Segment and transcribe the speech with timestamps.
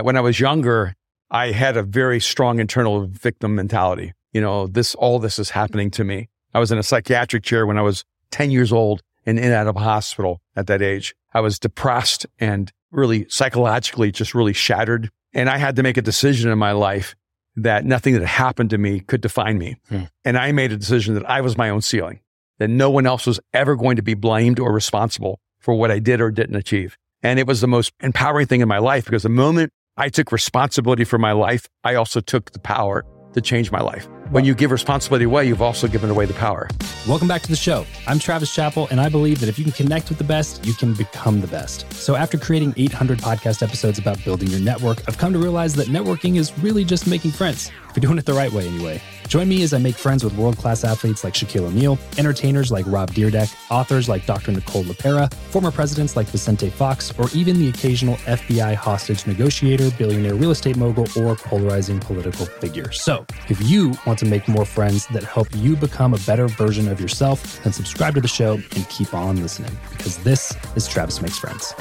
[0.00, 0.94] when I was younger,
[1.30, 4.12] I had a very strong internal victim mentality.
[4.32, 6.28] You know, this, all this is happening to me.
[6.54, 9.54] I was in a psychiatric chair when I was 10 years old and in and
[9.54, 11.14] out of a hospital at that age.
[11.34, 15.10] I was depressed and really psychologically just really shattered.
[15.34, 17.14] And I had to make a decision in my life
[17.56, 19.76] that nothing that happened to me could define me.
[19.88, 20.04] Hmm.
[20.24, 22.20] And I made a decision that I was my own ceiling,
[22.58, 25.98] that no one else was ever going to be blamed or responsible for what I
[25.98, 26.96] did or didn't achieve.
[27.22, 30.30] And it was the most empowering thing in my life because the moment I took
[30.30, 34.08] responsibility for my life, I also took the power to change my life.
[34.30, 36.68] When you give responsibility away, you've also given away the power.
[37.08, 37.84] Welcome back to the show.
[38.06, 40.72] I'm Travis Chappell, and I believe that if you can connect with the best, you
[40.72, 41.92] can become the best.
[41.92, 45.88] So, after creating 800 podcast episodes about building your network, I've come to realize that
[45.88, 49.02] networking is really just making friends, you're doing it the right way anyway.
[49.26, 52.86] Join me as I make friends with world class athletes like Shaquille O'Neal, entertainers like
[52.86, 54.52] Rob Dyrdek, authors like Dr.
[54.52, 60.36] Nicole LePera, former presidents like Vicente Fox, or even the occasional FBI hostage negotiator, billionaire
[60.36, 62.92] real estate mogul, or polarizing political figure.
[62.92, 66.86] So, if you want to make more friends that help you become a better version
[66.88, 71.20] of yourself, then subscribe to the show and keep on listening because this is Travis
[71.20, 71.74] Makes Friends.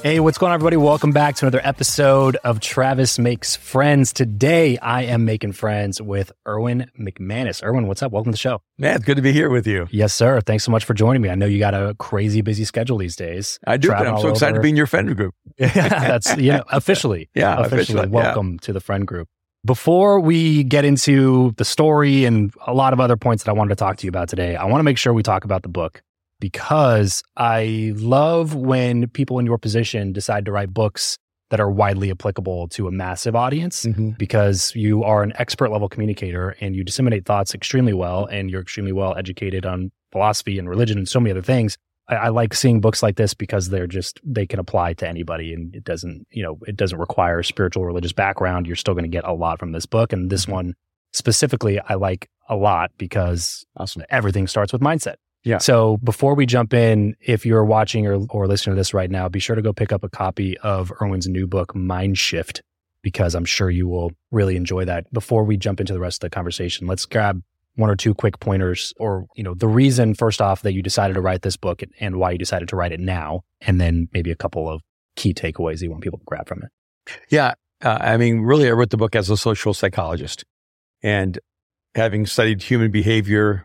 [0.00, 0.76] Hey, what's going on, everybody?
[0.76, 4.12] Welcome back to another episode of Travis Makes Friends.
[4.12, 7.64] Today, I am making friends with Erwin McManus.
[7.64, 8.12] Erwin, what's up?
[8.12, 8.62] Welcome to the show.
[8.78, 9.88] Man, it's good to be here with you.
[9.90, 10.40] Yes, sir.
[10.40, 11.30] Thanks so much for joining me.
[11.30, 13.58] I know you got a crazy busy schedule these days.
[13.66, 15.34] I do, but I'm so all excited to be in your friend group.
[15.58, 17.28] yeah, that's you know officially.
[17.34, 18.24] Yeah, officially, officially, yeah.
[18.24, 19.28] welcome to the friend group.
[19.64, 23.70] Before we get into the story and a lot of other points that I wanted
[23.70, 25.68] to talk to you about today, I want to make sure we talk about the
[25.68, 26.02] book
[26.40, 31.18] because I love when people in your position decide to write books
[31.50, 34.10] that are widely applicable to a massive audience mm-hmm.
[34.10, 38.60] because you are an expert level communicator and you disseminate thoughts extremely well and you're
[38.60, 41.76] extremely well educated on philosophy and religion and so many other things.
[42.08, 45.54] I, I like seeing books like this because they're just they can apply to anybody
[45.54, 48.66] and it doesn't you know it doesn't require a spiritual religious background.
[48.66, 50.52] You're still going to get a lot from this book and this mm-hmm.
[50.52, 50.74] one
[51.12, 54.02] specifically I like a lot because Awesome.
[54.10, 55.16] everything starts with mindset.
[55.44, 55.58] Yeah.
[55.58, 59.28] So before we jump in, if you're watching or, or listening to this right now,
[59.28, 62.60] be sure to go pick up a copy of Erwin's new book, Mind Shift,
[63.02, 65.10] because I'm sure you will really enjoy that.
[65.12, 67.42] Before we jump into the rest of the conversation, let's grab
[67.76, 71.14] one or two quick pointers or, you know, the reason first off that you decided
[71.14, 74.32] to write this book and why you decided to write it now, and then maybe
[74.32, 74.82] a couple of
[75.14, 77.18] key takeaways you want people to grab from it.
[77.28, 77.54] Yeah.
[77.80, 80.44] Uh, I mean, really, I wrote the book as a social psychologist
[81.00, 81.38] and
[81.94, 83.64] having studied human behavior,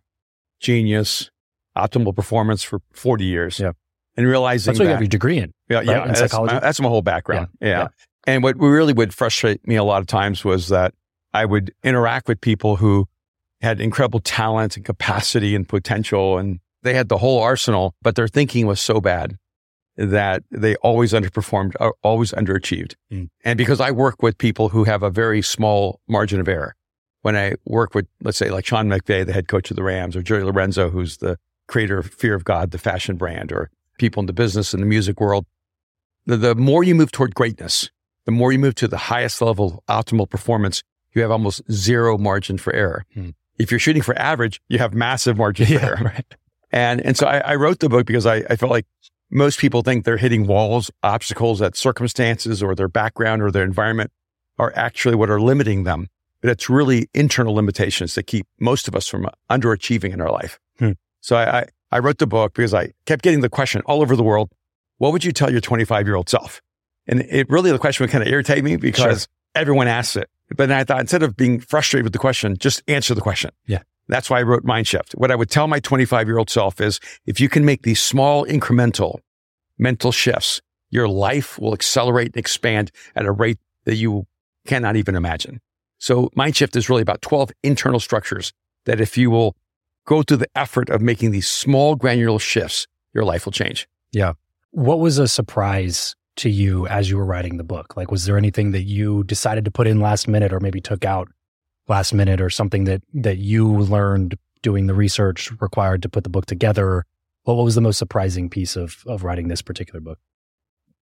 [0.60, 1.32] genius,
[1.78, 3.60] optimal performance for 40 years.
[3.60, 3.72] Yeah.
[4.16, 5.52] And realizing That's what you have your degree in.
[5.70, 6.54] yeah, right, yeah, in that's, psychology?
[6.54, 7.48] my, that's my whole background.
[7.60, 7.68] Yeah.
[7.68, 7.88] yeah.
[8.26, 10.94] And what really would frustrate me a lot of times was that
[11.34, 13.08] I would interact with people who
[13.62, 18.28] had incredible talent and capacity and potential, and they had the whole arsenal, but their
[18.28, 19.38] thinking was so bad
[19.96, 22.96] that they always underperformed, or always underachieved.
[23.12, 23.30] Mm.
[23.44, 26.76] And because I work with people who have a very small margin of error,
[27.22, 30.16] when I work with, let's say, like Sean McVay, the head coach of the Rams,
[30.16, 31.38] or Jerry Lorenzo, who's the
[31.74, 34.86] creator of Fear of God, the fashion brand, or people in the business and the
[34.86, 35.48] music world,
[36.28, 37.90] the, the more you move toward greatness,
[38.26, 40.84] the more you move to the highest level of optimal performance,
[41.14, 43.06] you have almost zero margin for error.
[43.16, 43.30] Hmm.
[43.58, 46.02] If you're shooting for average, you have massive margin for error.
[46.04, 46.36] right.
[46.72, 48.86] And and so I, I wrote the book because I, I felt like
[49.32, 54.12] most people think they're hitting walls, obstacles that circumstances or their background or their environment
[54.60, 56.08] are actually what are limiting them.
[56.42, 60.60] But it's really internal limitations that keep most of us from underachieving in our life.
[60.78, 60.92] Hmm.
[61.24, 64.16] So I, I, I wrote the book because I kept getting the question all over
[64.16, 64.52] the world,
[64.98, 66.62] what would you tell your 25 year old self?
[67.08, 70.30] And it really, the question would kind of irritate me because everyone asks it.
[70.50, 73.52] But then I thought instead of being frustrated with the question, just answer the question.
[73.66, 73.80] Yeah.
[74.10, 75.14] That's why I wrote Mind Shift.
[75.14, 78.02] What I would tell my 25 year old self is if you can make these
[78.02, 79.20] small incremental
[79.78, 84.28] mental shifts, your life will accelerate and expand at a rate that you
[84.68, 85.62] cannot even imagine.
[86.00, 88.52] So Mind Shift is really about 12 internal structures
[88.86, 89.56] that if you will
[90.06, 93.88] go through the effort of making these small granular shifts, your life will change.
[94.12, 94.34] Yeah.
[94.72, 97.96] What was a surprise to you as you were writing the book?
[97.96, 101.06] Like, was there anything that you decided to put in last minute or maybe took
[101.06, 101.30] out
[101.88, 106.30] last minute or something that, that you learned doing the research required to put the
[106.30, 107.06] book together?
[107.44, 110.20] What was the most surprising piece of, of writing this particular book?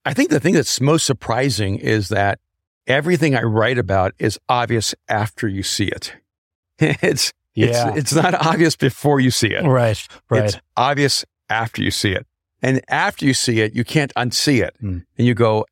[0.04, 2.40] I think the thing that's most surprising is that
[2.88, 6.16] everything I write about is obvious after you see it.
[6.80, 9.64] it's, it's, it's not obvious before you see it.
[9.66, 10.08] right.
[10.30, 10.46] Right.
[10.46, 12.26] It's obvious after you see it.
[12.62, 14.76] And after you see it, you can't unsee it.
[14.82, 15.04] Mm.
[15.18, 15.66] And you go,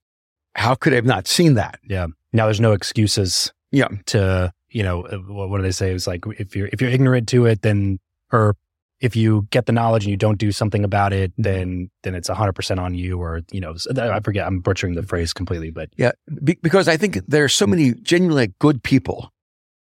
[0.55, 1.79] how could I have not seen that?
[1.87, 2.07] yeah.
[2.33, 3.87] Now there's no excuses Yeah.
[4.07, 5.91] to, you know, uh, what, what do they say?
[5.91, 7.99] It's like, if you're, if you're ignorant to it, then,
[8.31, 8.55] or
[8.99, 12.27] if you get the knowledge and you don't do something about it, then then it's
[12.27, 13.17] hundred percent on you.
[13.19, 14.45] Or you know, I forget.
[14.45, 16.11] I'm butchering the phrase completely, but yeah,
[16.43, 19.31] be, because I think there are so many genuinely good people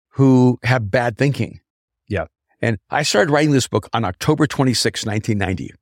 [0.09, 1.59] who have bad thinking.
[2.61, 5.73] And I started writing this book on October 26, 1990.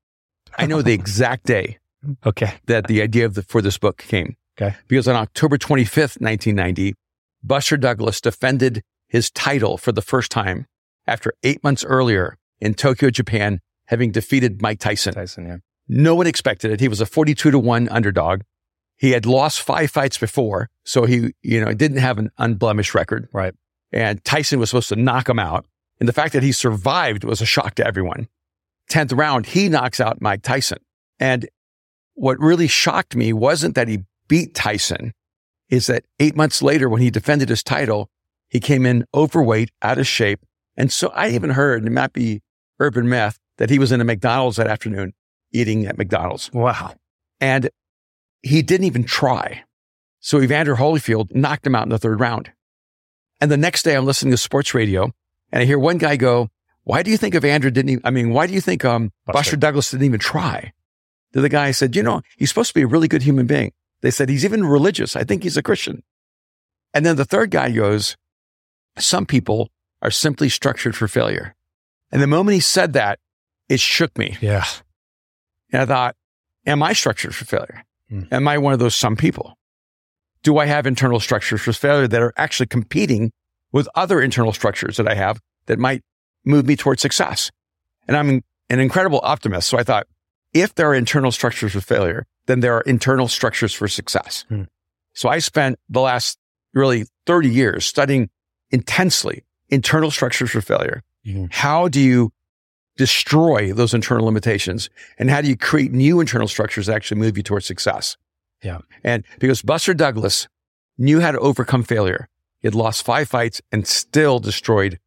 [0.57, 1.79] I know the exact day.
[2.25, 2.53] Okay.
[2.67, 4.35] That the idea of the, for this book came.
[4.59, 4.75] Okay.
[4.87, 6.95] Because on October 25th, 1990,
[7.43, 10.67] Buster Douglas defended his title for the first time
[11.07, 15.13] after eight months earlier in Tokyo, Japan, having defeated Mike Tyson.
[15.13, 15.57] Tyson, yeah.
[15.87, 16.79] No one expected it.
[16.79, 18.41] He was a 42 to 1 underdog.
[18.97, 23.27] He had lost five fights before, so he, you know, didn't have an unblemished record.
[23.33, 23.53] Right.
[23.91, 25.65] And Tyson was supposed to knock him out.
[25.99, 28.27] And the fact that he survived was a shock to everyone.
[28.91, 30.79] 10th round, he knocks out Mike Tyson.
[31.19, 31.47] And
[32.13, 35.13] what really shocked me wasn't that he beat Tyson,
[35.69, 38.09] is that eight months later, when he defended his title,
[38.49, 40.45] he came in overweight, out of shape.
[40.77, 42.41] And so I even heard, and it might be
[42.79, 45.13] urban myth, that he was in a McDonald's that afternoon
[45.51, 46.51] eating at McDonald's.
[46.53, 46.95] Wow.
[47.39, 47.69] And
[48.41, 49.63] he didn't even try.
[50.19, 52.51] So Evander Holyfield knocked him out in the third round.
[53.39, 55.11] And the next day I'm listening to sports radio
[55.51, 56.49] and I hear one guy go,
[56.83, 59.37] why do you think Evander didn't even, I mean, why do you think um, Buster.
[59.37, 60.71] Buster Douglas didn't even try?
[61.31, 63.71] The other guy said, you know, he's supposed to be a really good human being.
[64.01, 65.15] They said, he's even religious.
[65.15, 66.03] I think he's a Christian.
[66.93, 68.15] And then the third guy goes,
[68.97, 69.69] some people
[70.01, 71.55] are simply structured for failure.
[72.11, 73.19] And the moment he said that,
[73.67, 74.37] it shook me.
[74.39, 74.65] Yeah.
[75.73, 76.15] And I thought,
[76.65, 77.83] am I structured for failure?
[78.09, 78.23] Hmm.
[78.31, 79.57] Am I one of those some people?
[80.43, 83.31] Do I have internal structures for failure that are actually competing
[83.75, 86.01] with other internal structures that I have that might
[86.45, 87.51] move me towards success?
[88.07, 89.67] And I'm an incredible optimist.
[89.67, 90.07] So I thought,
[90.53, 94.45] if there are internal structures for failure, then there are internal structures for success.
[94.47, 94.63] Hmm.
[95.13, 96.37] So I spent the last
[96.73, 98.29] really 30 years studying
[98.71, 101.03] intensely internal structures for failure.
[101.27, 101.47] Mm-hmm.
[101.49, 102.31] How do you
[102.95, 104.89] destroy those internal limitations?
[105.19, 108.15] And how do you create new internal structures that actually move you towards success?
[108.63, 108.79] Yeah.
[109.03, 110.47] And because Buster Douglas
[110.97, 112.29] knew how to overcome failure,
[112.65, 114.97] he had lost five fights and still destroyed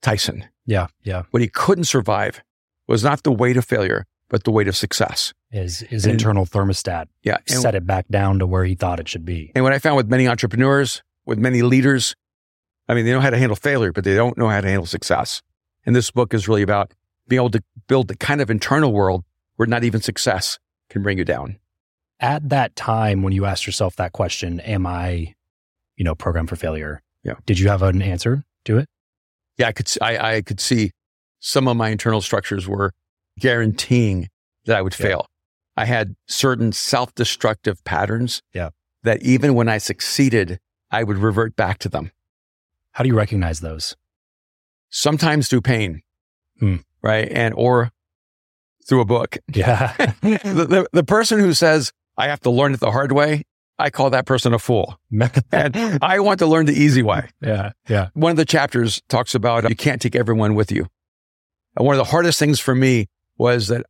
[0.00, 0.46] Tyson.
[0.64, 0.86] Yeah.
[1.02, 1.24] Yeah.
[1.30, 2.42] What he couldn't survive
[2.88, 5.34] was not the weight of failure, but the weight of success.
[5.50, 9.26] His, his internal thermostat yeah, set it back down to where he thought it should
[9.26, 9.52] be.
[9.54, 12.16] And what I found with many entrepreneurs, with many leaders,
[12.88, 14.86] I mean, they know how to handle failure, but they don't know how to handle
[14.86, 15.42] success.
[15.84, 16.94] And this book is really about
[17.28, 19.22] being able to build the kind of internal world
[19.56, 20.58] where not even success
[20.88, 21.58] can bring you down.
[22.20, 25.34] At that time, when you asked yourself that question, am I,
[25.96, 27.02] you know, program for failure?
[27.22, 27.34] Yeah.
[27.46, 28.88] Did you have an answer to it?
[29.56, 30.92] Yeah, I could, I, I could see
[31.40, 32.92] some of my internal structures were
[33.38, 34.28] guaranteeing
[34.66, 35.06] that I would yeah.
[35.06, 35.26] fail.
[35.76, 38.70] I had certain self-destructive patterns yeah.
[39.02, 40.58] that even when I succeeded,
[40.90, 42.12] I would revert back to them.
[42.92, 43.96] How do you recognize those?
[44.88, 46.02] Sometimes through pain,
[46.60, 46.76] hmm.
[47.02, 47.28] right?
[47.30, 47.90] And or
[48.86, 49.38] through a book.
[49.52, 49.94] Yeah.
[50.22, 53.42] the, the, the person who says, I have to learn it the hard way,
[53.78, 54.98] I call that person a fool.
[55.52, 57.28] and I want to learn the easy way.
[57.40, 57.72] Yeah.
[57.88, 58.08] Yeah.
[58.14, 60.86] One of the chapters talks about you can't take everyone with you.
[61.76, 63.84] And one of the hardest things for me was that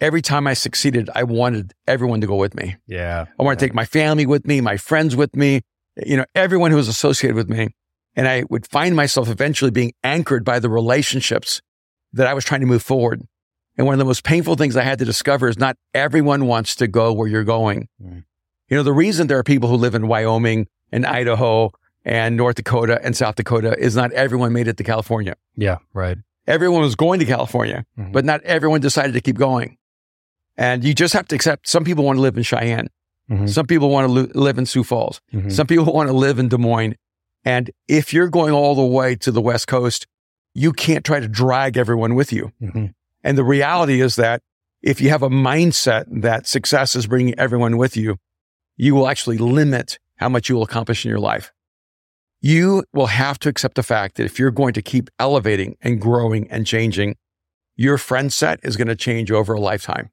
[0.00, 2.76] every time I succeeded, I wanted everyone to go with me.
[2.86, 3.26] Yeah.
[3.38, 3.60] I want yeah.
[3.60, 5.62] to take my family with me, my friends with me,
[6.06, 7.68] you know, everyone who was associated with me.
[8.14, 11.60] And I would find myself eventually being anchored by the relationships
[12.12, 13.22] that I was trying to move forward.
[13.76, 16.74] And one of the most painful things I had to discover is not everyone wants
[16.76, 17.88] to go where you're going.
[18.02, 18.24] Mm.
[18.68, 21.72] You know, the reason there are people who live in Wyoming and Idaho
[22.04, 25.36] and North Dakota and South Dakota is not everyone made it to California.
[25.56, 26.18] Yeah, right.
[26.46, 28.12] Everyone was going to California, mm-hmm.
[28.12, 29.76] but not everyone decided to keep going.
[30.56, 32.88] And you just have to accept some people want to live in Cheyenne.
[33.30, 33.46] Mm-hmm.
[33.46, 35.20] Some people want to li- live in Sioux Falls.
[35.32, 35.50] Mm-hmm.
[35.50, 36.96] Some people want to live in Des Moines.
[37.44, 40.06] And if you're going all the way to the West Coast,
[40.54, 42.52] you can't try to drag everyone with you.
[42.60, 42.86] Mm-hmm.
[43.22, 44.42] And the reality is that
[44.82, 48.16] if you have a mindset that success is bringing everyone with you,
[48.78, 51.52] you will actually limit how much you will accomplish in your life.
[52.40, 56.00] You will have to accept the fact that if you're going to keep elevating and
[56.00, 57.16] growing and changing,
[57.76, 60.10] your friend set is going to change over a lifetime.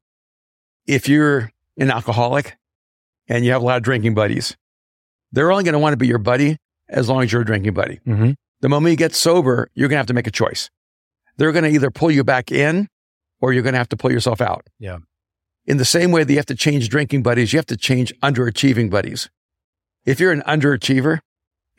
[0.88, 2.58] If you're an alcoholic
[3.28, 4.58] and you have a lot of drinking buddies,
[5.32, 6.58] they're only going to want to be your buddy
[6.90, 8.00] as long as you're a drinking buddy.
[8.08, 8.32] Mm-hmm.
[8.62, 10.70] The moment you get sober, you're going to have to make a choice.
[11.38, 12.88] They're going to either pull you back in
[13.42, 14.68] or you're going to have to pull yourself out.
[14.80, 15.00] Yeah.
[15.66, 18.14] In the same way that you have to change drinking buddies, you have to change
[18.22, 19.30] underachieving buddies.
[20.06, 21.20] If you're an underachiever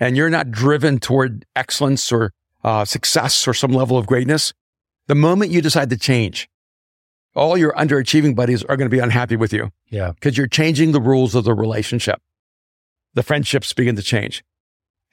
[0.00, 2.32] and you're not driven toward excellence or
[2.64, 4.52] uh, success or some level of greatness,
[5.06, 6.48] the moment you decide to change,
[7.36, 9.70] all your underachieving buddies are going to be unhappy with you.
[9.88, 10.12] Yeah.
[10.12, 12.20] Because you're changing the rules of the relationship.
[13.14, 14.42] The friendships begin to change.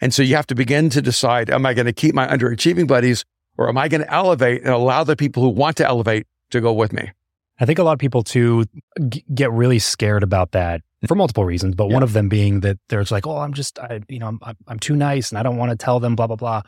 [0.01, 2.87] And so you have to begin to decide, am I going to keep my underachieving
[2.87, 3.23] buddies
[3.57, 6.59] or am I going to elevate and allow the people who want to elevate to
[6.59, 7.11] go with me?
[7.59, 8.65] I think a lot of people too
[9.09, 11.93] g- get really scared about that for multiple reasons, but Yeah.
[11.93, 14.79] one of them being that there's like, oh, I'm just, I, you know, I'm, I'm,
[14.79, 16.61] too nice and I don't want to tell them blah, blah, blah.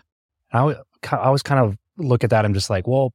[0.51, 0.75] And
[1.11, 2.45] I, I always kind of look at that.
[2.45, 3.13] I'm just like, well,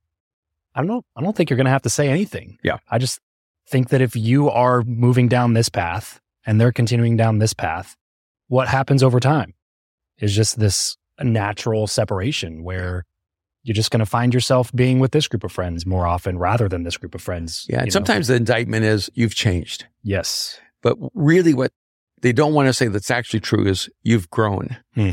[0.74, 1.04] I don't know.
[1.16, 2.58] I don't think you're going to have to say anything.
[2.64, 2.78] Yeah.
[2.90, 3.20] I just
[3.68, 7.96] think that if you are moving down this path and they're continuing down this path,
[8.48, 9.54] what happens over time
[10.18, 13.04] is just this natural separation where
[13.62, 16.68] you're just going to find yourself being with this group of friends more often rather
[16.68, 17.66] than this group of friends.
[17.68, 17.78] Yeah.
[17.78, 17.90] And know?
[17.90, 19.86] sometimes the indictment is you've changed.
[20.02, 20.58] yes.
[20.82, 21.72] But really, what
[22.22, 24.78] they don't want to say that's actually true is you've grown.
[24.94, 25.10] Hmm.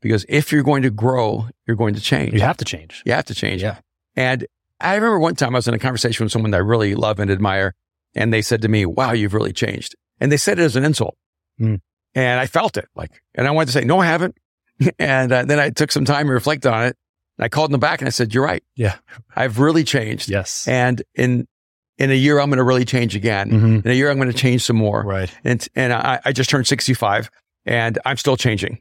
[0.00, 2.34] Because if you're going to grow, you're going to change.
[2.34, 3.02] You have to change.
[3.04, 3.62] You have to change.
[3.62, 3.78] Yeah.
[4.14, 4.46] And
[4.80, 7.18] I remember one time I was in a conversation with someone that I really love
[7.20, 7.74] and admire,
[8.14, 9.94] and they said to me, Wow, you've really changed.
[10.20, 11.16] And they said it as an insult.
[11.58, 11.76] Hmm.
[12.14, 14.36] And I felt it like, and I wanted to say, No, I haven't.
[14.98, 16.96] and uh, then I took some time to reflect on it.
[17.38, 18.62] I called them back and I said, You're right.
[18.76, 18.96] Yeah.
[19.34, 20.28] I've really changed.
[20.28, 20.66] Yes.
[20.68, 21.46] And in
[21.98, 23.50] in a year, I'm going to really change again.
[23.50, 23.84] Mhm.
[23.84, 25.02] In a year, I'm going to change some more.
[25.04, 25.32] Right.
[25.44, 27.30] And and I, I just turned 65
[27.66, 28.78] and I'm still changing.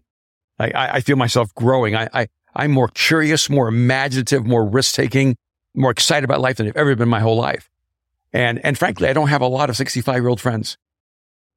[0.59, 1.95] I, I, I feel myself growing.
[1.95, 5.35] I, I, I'm more curious, more imaginative, more risk taking,
[5.75, 7.69] more excited about life than I've ever been my whole life.
[8.33, 10.77] And, and frankly, I don't have a lot of 65 year old friends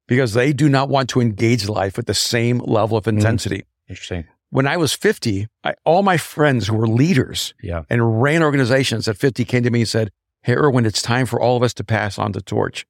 [0.07, 3.65] because they do not want to engage life with the same level of intensity.
[3.89, 4.25] Interesting.
[4.55, 7.81] When I was 50, I, all my friends who were leaders Yeah.
[7.89, 10.11] and ran organizations at 50 came to me and said,
[10.43, 12.85] Hey, Erwin, it's time for all of us to pass on the torch.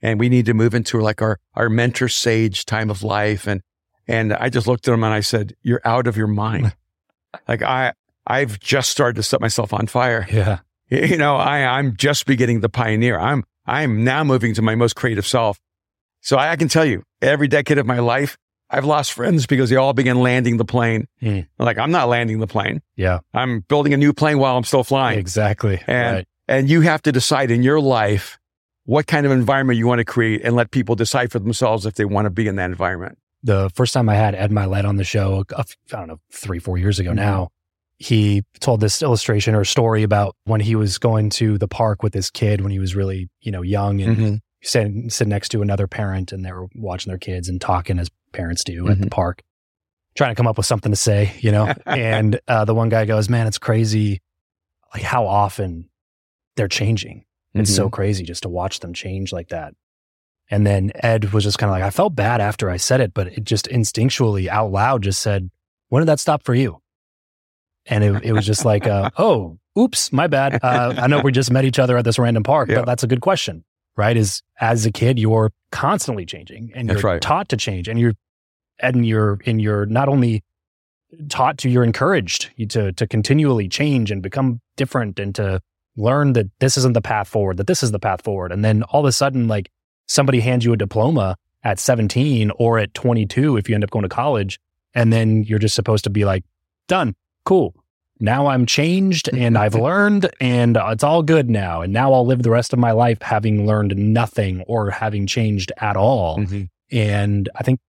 [0.00, 3.48] And we need to move into like our, our mentor sage time of life.
[3.48, 3.60] And,
[4.06, 6.76] and I just looked at them and I said, you're out of your mind.
[7.48, 7.92] like I,
[8.24, 10.28] I've just started to set myself on fire.
[10.30, 10.58] Yeah.
[10.92, 13.18] You know, I, I'm just beginning the pioneer.
[13.18, 15.58] I'm, I'm now moving to my most creative self.
[16.20, 18.36] So I, I can tell you every decade of my life,
[18.70, 21.06] I've lost friends because they all began landing the plane.
[21.20, 21.40] Hmm.
[21.58, 22.80] Like I'm not landing the plane.
[22.96, 23.20] Yeah.
[23.34, 25.18] I'm building a new plane while I'm still flying.
[25.18, 25.82] Exactly.
[25.86, 26.28] And right.
[26.48, 28.38] and you have to decide in your life
[28.84, 31.94] what kind of environment you want to create and let people decide for themselves if
[31.94, 33.18] they want to be in that environment.
[33.42, 36.76] the first time I had Ed Mylett on the show, I don't know, three, four
[36.76, 37.16] years ago Mhm.
[37.16, 37.48] now,
[37.98, 42.12] he told this illustration or story about when he was going to the park with
[42.14, 44.34] his kid when he was really, you know, young and Mm-hmm.
[44.62, 48.10] Sitting, sitting next to another parent and they were watching their kids and talking as
[48.32, 49.10] parents do at the Mhm.
[49.10, 49.42] park,
[50.14, 51.72] trying to come up with something to say, you know.
[51.86, 54.20] and uh, the one guy goes, "Man, it's crazy,
[54.94, 55.88] like how often
[56.56, 57.24] they're changing.
[57.54, 57.76] It's Mm-hmm.
[57.76, 59.74] so crazy just to watch them change like that."
[60.52, 63.14] And then Ed was just kind of like, I felt bad after I said it,
[63.14, 65.50] but it just instinctually out loud just said,
[65.88, 66.82] "When did that stop for you?"
[67.86, 70.58] And it, it was just like, uh, "Oh, oops, my bad.
[70.62, 72.76] Uh, I know we just met each other at this random park, Yeah.
[72.80, 73.64] but that's a good question."
[74.00, 74.16] Right?
[74.16, 77.22] Is as a kid, you're constantly changing and That's you're right.
[77.22, 78.14] taught to change and you're,
[78.78, 80.42] and you're, and you're not only
[81.28, 85.60] taught to, you're encouraged to, to continually change and become different and to
[85.96, 88.52] learn that this isn't the path forward, that this is the path forward.
[88.52, 89.70] And then all of a sudden, like
[90.06, 94.02] somebody hands you a diploma at 17 or at 22 if you end up going
[94.04, 94.58] to college.
[94.94, 96.42] And then you're just supposed to be like,
[96.88, 97.14] done,
[97.44, 97.74] cool.
[98.20, 101.80] Now I'm changed and I've learned and it's all good now.
[101.82, 105.72] And now I'll live the rest of my life having learned nothing or having changed
[105.78, 106.38] at all.
[106.38, 106.68] Mhm.
[106.92, 107.80] And I think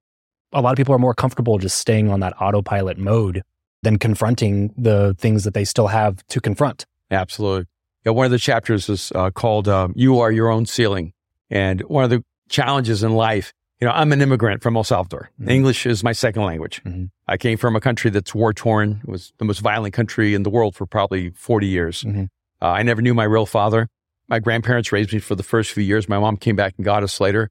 [0.53, 3.43] a lot of people are more comfortable just staying on that autopilot mode
[3.83, 6.85] than confronting the things that they still have to confront.
[7.09, 7.67] Absolutely.
[8.05, 11.13] Yeah, one of the chapters is uh, called um, "You Are Your Own Ceiling,"
[11.49, 13.53] and one of the challenges in life.
[13.81, 15.31] You know, I'm an immigrant from El Salvador.
[15.41, 15.49] Mhm.
[15.49, 16.81] English is my second language.
[16.85, 17.09] Mhm.
[17.27, 19.01] I came from a country that's war torn.
[19.03, 22.03] It was the most violent country in the world for probably 40 years.
[22.03, 22.29] Mhm.
[22.61, 23.87] Uh, I never knew my real father.
[24.29, 26.07] My grandparents raised me for the first few years.
[26.07, 27.49] My mom came back and got us later.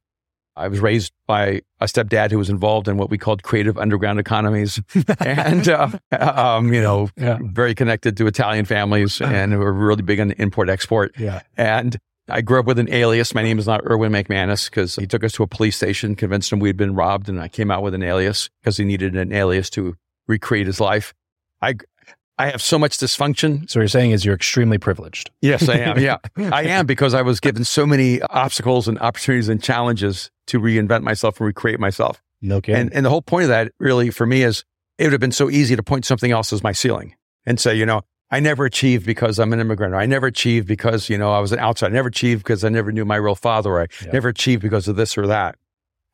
[0.57, 4.21] I was raised by a stepdad who was involved in what we called creative underground
[4.21, 4.81] economies,
[5.21, 7.39] and uh, um, you know, Yeah.
[7.43, 11.13] very connected to Italian families, and we're really big on import export.
[11.19, 11.41] Yeah.
[11.57, 11.97] And
[12.31, 13.35] I grew up with an alias.
[13.35, 16.53] My name is not Erwin McManus because he took us to a police station, convinced
[16.53, 19.33] him we'd been robbed, and I came out with an alias because he needed an
[19.33, 19.97] alias to
[20.27, 21.15] recreate his life.
[21.61, 21.75] I
[22.39, 23.69] I have so much dysfunction.
[23.69, 25.31] So what you're saying is you're extremely privileged.
[25.43, 25.99] Yes, I am.
[25.99, 30.59] Yeah, I am because I was given so many obstacles and opportunities and challenges to
[30.59, 32.23] reinvent myself and recreate myself.
[32.41, 32.81] No kidding.
[32.81, 34.65] And and the whole point of that really for me is
[34.97, 37.75] it would have been so easy to point something else as my ceiling and say,
[37.75, 41.19] you know, I never achieved because I'm an immigrant, or I never achieved because, you
[41.19, 41.93] know, I was an outsider.
[41.93, 44.13] I never achieved because I never knew my real father, or I Yeah.
[44.13, 45.57] never achieved because of this or that.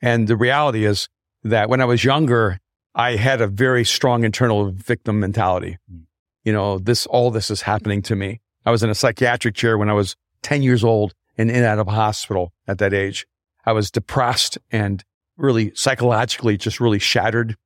[0.00, 1.08] And the reality is
[1.44, 2.58] that when I was younger,
[2.94, 5.78] I had a very strong internal victim mentality.
[5.92, 6.02] Mm.
[6.44, 8.40] You know, this all this is happening to me.
[8.64, 11.64] I was in a psychiatric chair when I was 10 years old and in and
[11.66, 13.26] out of a hospital at that age.
[13.66, 15.04] I was depressed and
[15.36, 17.56] really psychologically just really shattered.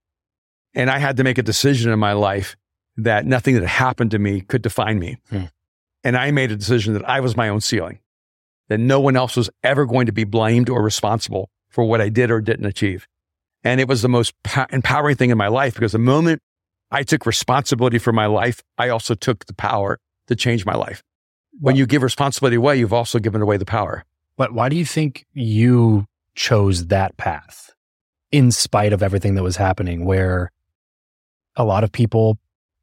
[0.74, 2.56] And I had to make a decision in my life
[3.04, 5.18] that nothing that happened to me could define me.
[5.30, 5.44] Hmm.
[6.04, 7.98] And I made a decision that I was my own ceiling,
[8.68, 12.08] that no one else was ever going to be blamed or responsible for what I
[12.08, 13.06] did or didn't achieve.
[13.62, 16.40] And it was the most po- empowering thing in my life because the moment
[16.90, 21.02] I took responsibility for my life, I also took the power to change my life.
[21.60, 24.04] When Well- you give responsibility away, you've also given away the power.
[24.36, 27.74] But why do you think you chose that path
[28.32, 30.50] in spite of everything that was happening where
[31.56, 32.38] a lot of people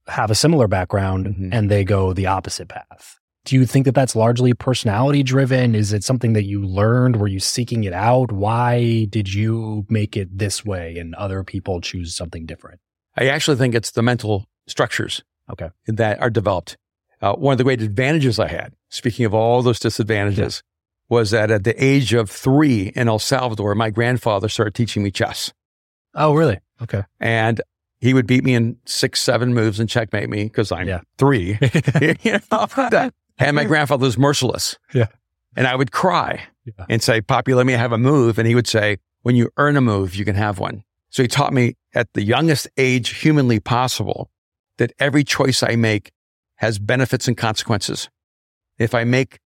[0.07, 1.49] have a similar background Mhm.
[1.53, 3.19] and they go the opposite path?
[3.45, 5.73] Do you think that that's largely personality driven?
[5.73, 7.15] Is it something that you learned?
[7.15, 8.31] Were you seeking it out?
[8.31, 12.79] Why did you make it this way and other people choose something different?
[13.15, 15.69] I actually think it's the mental structures Okay.
[15.87, 16.77] that are developed.
[17.21, 20.61] Uh, one of the great advantages I had, speaking of all those disadvantages,
[21.09, 25.09] was that at the age of three in El Salvador, my grandfather started teaching me
[25.09, 25.53] chess.
[26.13, 26.59] Oh, really?
[26.81, 27.03] Okay.
[27.19, 27.61] And
[27.99, 31.01] he would beat me in six, seven moves and checkmate me because I'm Yeah.
[31.17, 31.57] three.
[32.01, 34.77] You know, that- and my grandfather was merciless.
[34.93, 35.07] Yeah.
[35.55, 36.85] And I would cry Yeah.
[36.89, 38.37] and say, Poppy, let me have a move.
[38.37, 40.83] And he would say, when you earn a move, you can have one.
[41.09, 44.29] So he taught me at the youngest age humanly possible
[44.77, 46.11] that every choice I make
[46.55, 48.09] has benefits and consequences.
[48.77, 49.39] If I make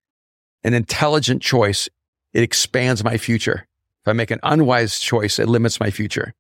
[0.64, 1.88] an intelligent choice,
[2.32, 3.66] it expands my future.
[4.02, 6.34] If I make an unwise choice, it limits my future.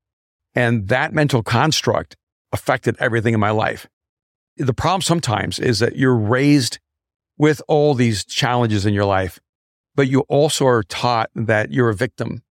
[0.54, 2.16] And that mental construct
[2.52, 3.86] affected everything in my life.
[4.56, 6.78] The problem sometimes is that you're raised
[7.38, 9.38] with all these challenges in your life,
[9.94, 12.42] but you also are taught that you're a victim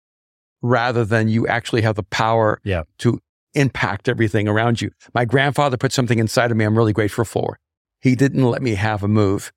[0.61, 2.83] rather than you actually have the power Yeah.
[2.99, 3.19] to
[3.53, 4.91] impact everything around you.
[5.13, 7.59] My grandfather put something inside of me I'm really grateful for.
[8.01, 9.51] He didn't let me have a move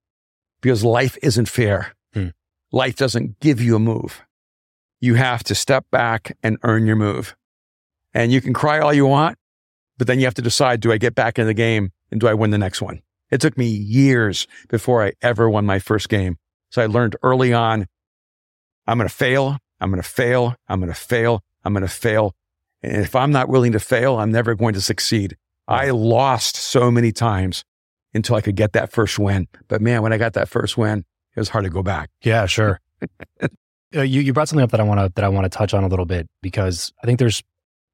[0.61, 1.94] because life isn't fair.
[2.12, 2.28] Hmm.
[2.72, 4.22] Life doesn't give you a move.
[5.00, 7.34] You have to step back and earn your move.
[8.14, 9.38] And you can cry all you want,
[9.99, 12.28] but then you have to decide do I get back in the game and do
[12.28, 13.02] I win the next one?
[13.31, 16.37] It took me years before I ever won my first game.
[16.71, 17.87] So I learned early on
[18.87, 19.59] I'm going to fail.
[19.81, 20.57] I'm going to fail.
[20.69, 21.42] I'm going to fail.
[21.64, 22.35] I'm going to fail.
[22.83, 25.37] And if I'm not willing to fail, I'm never going to succeed.
[25.69, 27.64] I lost so many times
[28.12, 29.46] until I could get that first win.
[29.68, 32.11] But man, when I got that first win, it was hard to go back.
[32.22, 32.81] Yeah, sure.
[33.42, 35.72] uh, you you brought something up that I want to that I want to touch
[35.72, 37.42] on a little bit because I think there's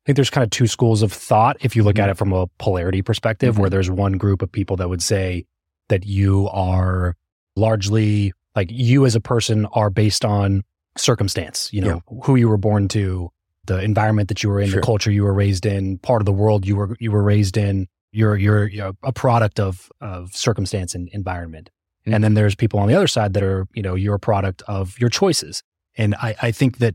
[0.05, 2.05] I think there's kind of two schools of thought if you look mm-hmm.
[2.05, 3.73] at it from a polarity perspective, where mm-hmm.
[3.73, 5.45] there's one group of people that would say
[5.89, 7.17] that you are
[7.57, 10.65] largely like you as a person are based on
[10.97, 13.31] circumstance, you know, who you were born to,
[13.67, 14.81] the environment that you were in, Sure.
[14.81, 17.57] the culture you were raised in, part of the world you were you were raised
[17.57, 17.87] in.
[18.11, 21.71] You're you're, you're a product of of circumstance and environment.
[22.07, 22.23] And mm.
[22.23, 24.99] then there's people on the other side that are, you know, you're a product of
[24.99, 25.63] your choices.
[25.97, 26.95] And I, I think that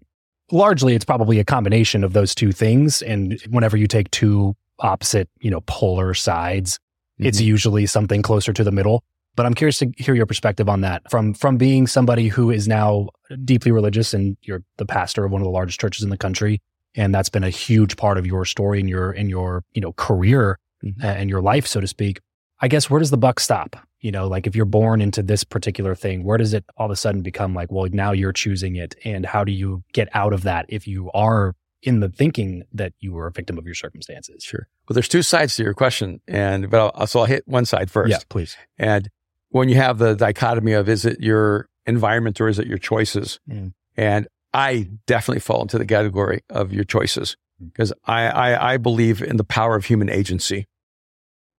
[0.51, 3.01] largely it's probably a combination of those two things.
[3.01, 6.79] And whenever you take two opposite, you know, polar sides,
[7.19, 7.45] it's Mhm.
[7.45, 9.03] usually something closer to the middle.
[9.35, 12.67] But I'm curious to hear your perspective on that from from being somebody who is
[12.67, 13.09] now
[13.45, 16.59] deeply religious and you're the pastor of one of the largest churches in the country.
[16.95, 19.93] And that's been a huge part of your story and your in your, you know,
[19.93, 21.03] career Mhm.
[21.03, 22.19] uh, and your life, so to speak.
[22.63, 23.75] I guess where does the buck stop?
[23.99, 26.91] You know, like if you're born into this particular thing, where does it all of
[26.91, 28.95] a sudden become like, well, now you're choosing it?
[29.03, 32.93] And how do you get out of that if you are in the thinking that
[33.01, 34.45] you were a victim of your circumstances?
[34.45, 34.69] Sure.
[34.87, 37.91] Well, there's two sides to your question, and but I'll, so I'll hit one side
[37.91, 38.11] first.
[38.11, 38.55] Yeah, please.
[38.77, 39.09] And
[39.49, 43.41] when you have the dichotomy of is it your environment or is it your choices?
[43.49, 43.73] Mm.
[43.97, 49.21] And I definitely fall into the category of your choices because I, I, I believe
[49.21, 50.65] in the power of human agency.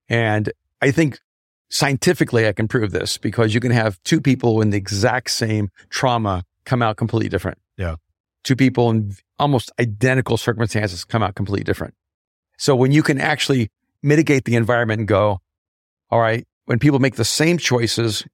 [0.09, 1.19] And I think
[1.71, 5.71] scientifically I can prove this because you can have two people in the exact same
[5.89, 7.59] trauma come out completely different.
[7.77, 7.97] Yeah.
[8.43, 11.95] Two people in almost identical circumstances come out completely different.
[12.59, 13.71] So when you can actually
[14.03, 15.41] mitigate the environment and go,
[16.11, 18.25] all right, when people make the same choices,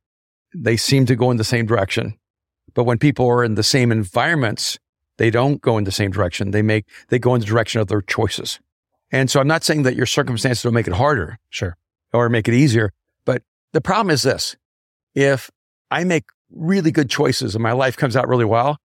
[0.54, 2.14] they seem to go in the same direction.
[2.74, 4.78] But when people are in the same environments,
[5.18, 6.50] they don't go in the same direction.
[6.50, 8.60] They make, they go in the direction of their choices.
[9.10, 11.76] And so I'm not saying that your circumstances will make it harder Sure.
[12.12, 12.92] Or make it easier.
[13.24, 13.42] But
[13.72, 14.56] the problem is this.
[15.14, 15.50] If
[15.90, 18.78] I make really good choices and my life comes out really well,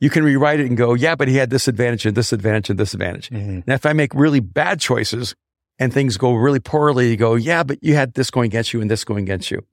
[0.00, 2.68] you can rewrite it and go, yeah, but he had this advantage and this advantage
[2.70, 3.30] and this advantage.
[3.66, 5.34] Now, if I make really bad choices
[5.78, 8.80] and things go really poorly, you go, yeah, but you had this going against you
[8.80, 9.64] and this going against you.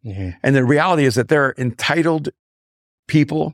[0.42, 2.30] And the reality is that there are entitled
[3.08, 3.54] people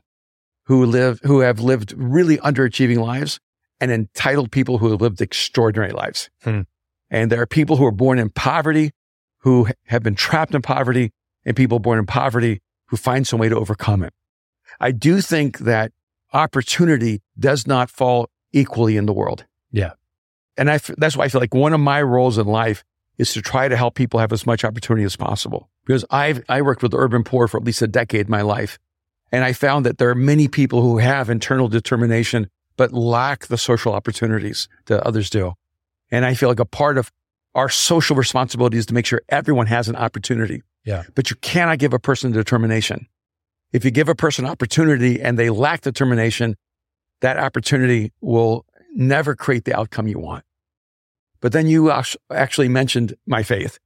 [0.66, 3.40] who live, who have lived really underachieving lives
[3.80, 6.30] and entitled people who have lived extraordinary lives.
[6.42, 6.62] Hmm.
[7.10, 8.92] And there are people who are born in poverty,
[9.38, 11.12] who have been trapped in poverty
[11.44, 14.12] and people born in poverty who find some way to overcome it.
[14.80, 15.92] I do think that
[16.32, 19.44] opportunity does not fall equally in the world.
[19.70, 19.92] Yeah.
[20.56, 22.84] And I, f- that's why I feel like one of my roles in life
[23.16, 25.68] is to try to help people have as much opportunity as possible.
[25.84, 28.42] Because I've, I worked with the urban poor for at least a decade in my
[28.42, 28.78] life.
[29.32, 33.58] And I found that there are many people who have internal determination, but lack the
[33.58, 35.54] social opportunities that others do.
[36.10, 37.12] And I feel like a part of
[37.58, 40.62] our social responsibility is to make sure everyone has an opportunity.
[40.84, 41.02] Yeah.
[41.16, 43.06] But you cannot give a person determination.
[43.72, 46.56] If you give a person opportunity and they lack determination,
[47.20, 50.44] that opportunity will never create the outcome you want.
[51.40, 51.92] But then you
[52.30, 53.78] actually mentioned my faith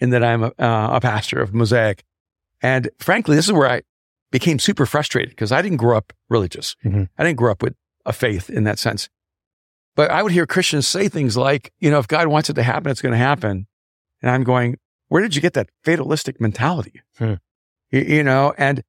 [0.00, 2.02] in that I'm a, uh, a pastor of Mosaic.
[2.62, 3.82] And frankly, this is where I
[4.32, 6.74] became super frustrated because I didn't grow up religious.
[6.84, 7.08] Mhm.
[7.16, 7.74] I didn't grow up with
[8.04, 9.08] a faith in that sense.
[9.96, 12.62] But I would hear Christians say things like, you know, if God wants it to
[12.62, 13.66] happen, it's going to happen.
[14.22, 14.78] And I'm going,
[15.08, 17.02] where did you get that fatalistic mentality?
[17.18, 17.34] Hmm.
[17.90, 18.82] You, you know, and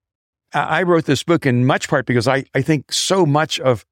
[0.53, 3.85] I wrote this book in much part because I, I think so much of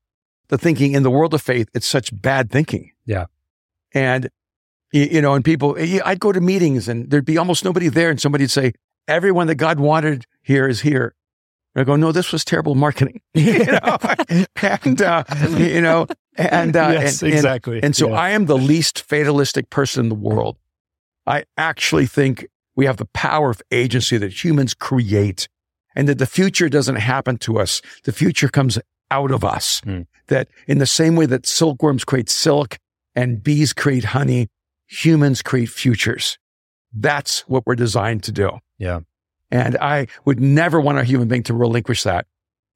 [0.48, 2.92] the thinking in the world of faith, it's such bad thinking.
[3.06, 3.26] Yeah.
[3.94, 4.30] And,
[4.92, 8.10] you know, and people, I'd go to meetings and there'd be almost nobody there.
[8.10, 8.74] And somebody'd say,
[9.08, 11.16] everyone that God wanted here is here.
[11.76, 13.22] And I go, no, this was terrible marketing.
[13.34, 13.98] you know,
[14.62, 15.24] and, uh,
[15.58, 17.80] you know, and, uh, yes, and, and- exactly.
[17.84, 18.16] and so Yeah.
[18.16, 20.58] I am the least fatalistic person in the world.
[21.26, 25.48] I actually think we have the power of agency that humans create
[25.96, 27.82] and that the future doesn't happen to us.
[28.04, 28.80] The future comes
[29.12, 29.80] out of us.
[29.84, 30.02] Hmm.
[30.28, 32.78] That in the same way that silkworms create silk
[33.16, 34.48] and bees create honey,
[34.88, 36.38] humans create futures.
[36.92, 38.58] That's what we're designed to do.
[38.80, 39.02] Yeah.
[39.52, 42.26] And I would never want a human being to relinquish that.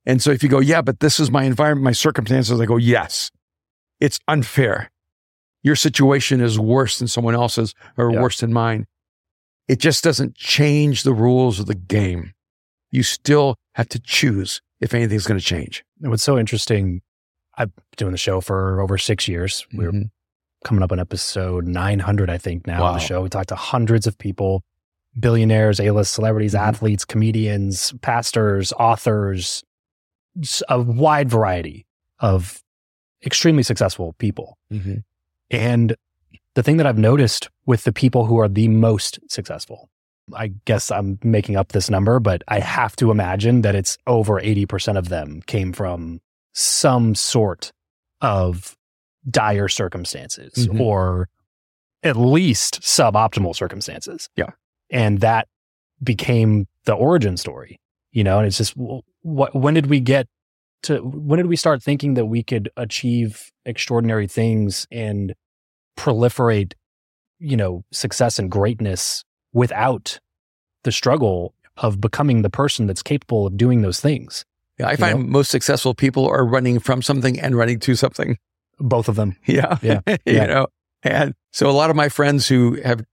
[0.06, 2.78] And so if you go, yeah, but this is my environment, my circumstances, I go,
[2.78, 3.32] yes,
[4.00, 4.92] it's unfair.
[5.64, 8.22] Your situation is worse than someone else's or Yeah.
[8.22, 8.88] worse than mine.
[9.68, 12.34] It just doesn't change the rules of the game.
[12.92, 15.84] You still have to choose if anything's going to change.
[16.02, 17.02] And what's so interesting,
[17.58, 19.66] I've been doing the show for over six years.
[19.74, 20.12] We're Mhm.
[20.64, 22.94] coming up on episode 900, I think, now of Wow.
[22.94, 23.22] the show.
[23.24, 24.64] We talked to hundreds of people,
[25.20, 26.60] billionaires, A-list celebrities, Mhm.
[26.60, 29.64] athletes, comedians, pastors, authors,
[30.70, 31.86] a wide variety
[32.20, 32.64] of
[33.26, 34.58] extremely successful people.
[35.50, 35.96] And
[36.56, 39.90] the thing that I've noticed with the people who are the most successful,
[40.36, 44.42] I guess I'm making up this number, but I have to imagine that it's over
[44.42, 46.20] 80% of them came from
[46.54, 47.72] some sort
[48.22, 48.76] of
[49.30, 50.80] dire circumstances Mhm.
[50.82, 51.30] or
[52.04, 54.30] at least suboptimal circumstances.
[54.36, 54.52] Yeah.
[54.90, 55.48] And that
[56.04, 57.80] became the origin story,
[58.12, 60.28] you know, and it's just wh- what, when did we get
[60.84, 65.34] to, when did we start thinking that we could achieve extraordinary things and
[65.98, 66.74] proliferate,
[67.40, 70.20] you know, success and greatness without
[70.84, 74.46] the struggle of becoming the person that's capable of doing those things?
[74.80, 78.38] Yeah, I find most successful people are running from something and running to something.
[78.80, 79.36] Both of them.
[79.46, 79.78] Yeah.
[79.82, 80.02] Yeah.
[80.08, 80.46] you Yeah.
[80.46, 80.68] know,
[81.04, 83.04] and so a lot of my friends who have,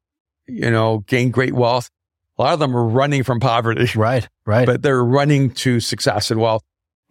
[0.46, 1.88] you know, gained great wealth,
[2.36, 4.28] a lot of them are running from poverty, Right.
[4.44, 4.66] Right.
[4.66, 6.62] but they're running to success and wealth.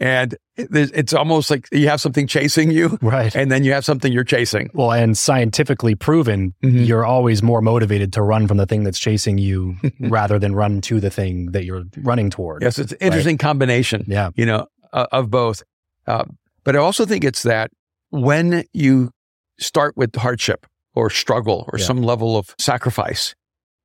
[0.03, 3.33] And it's almost like you have something chasing you right.
[3.33, 4.69] and then you have something you're chasing.
[4.73, 6.85] Well, and scientifically proven, Mhm.
[6.85, 10.81] you're always more motivated to run from the thing that's chasing you rather than run
[10.81, 12.61] to the thing that you're running toward.
[12.63, 14.03] Yes, it's an interesting combination.
[14.07, 14.31] Yeah.
[14.35, 15.63] you know, uh, of both.
[16.05, 16.25] Uh,
[16.65, 17.71] but I also think it's that
[18.09, 19.11] when you
[19.59, 21.85] start with hardship or struggle or Yeah.
[21.85, 23.35] some level of sacrifice,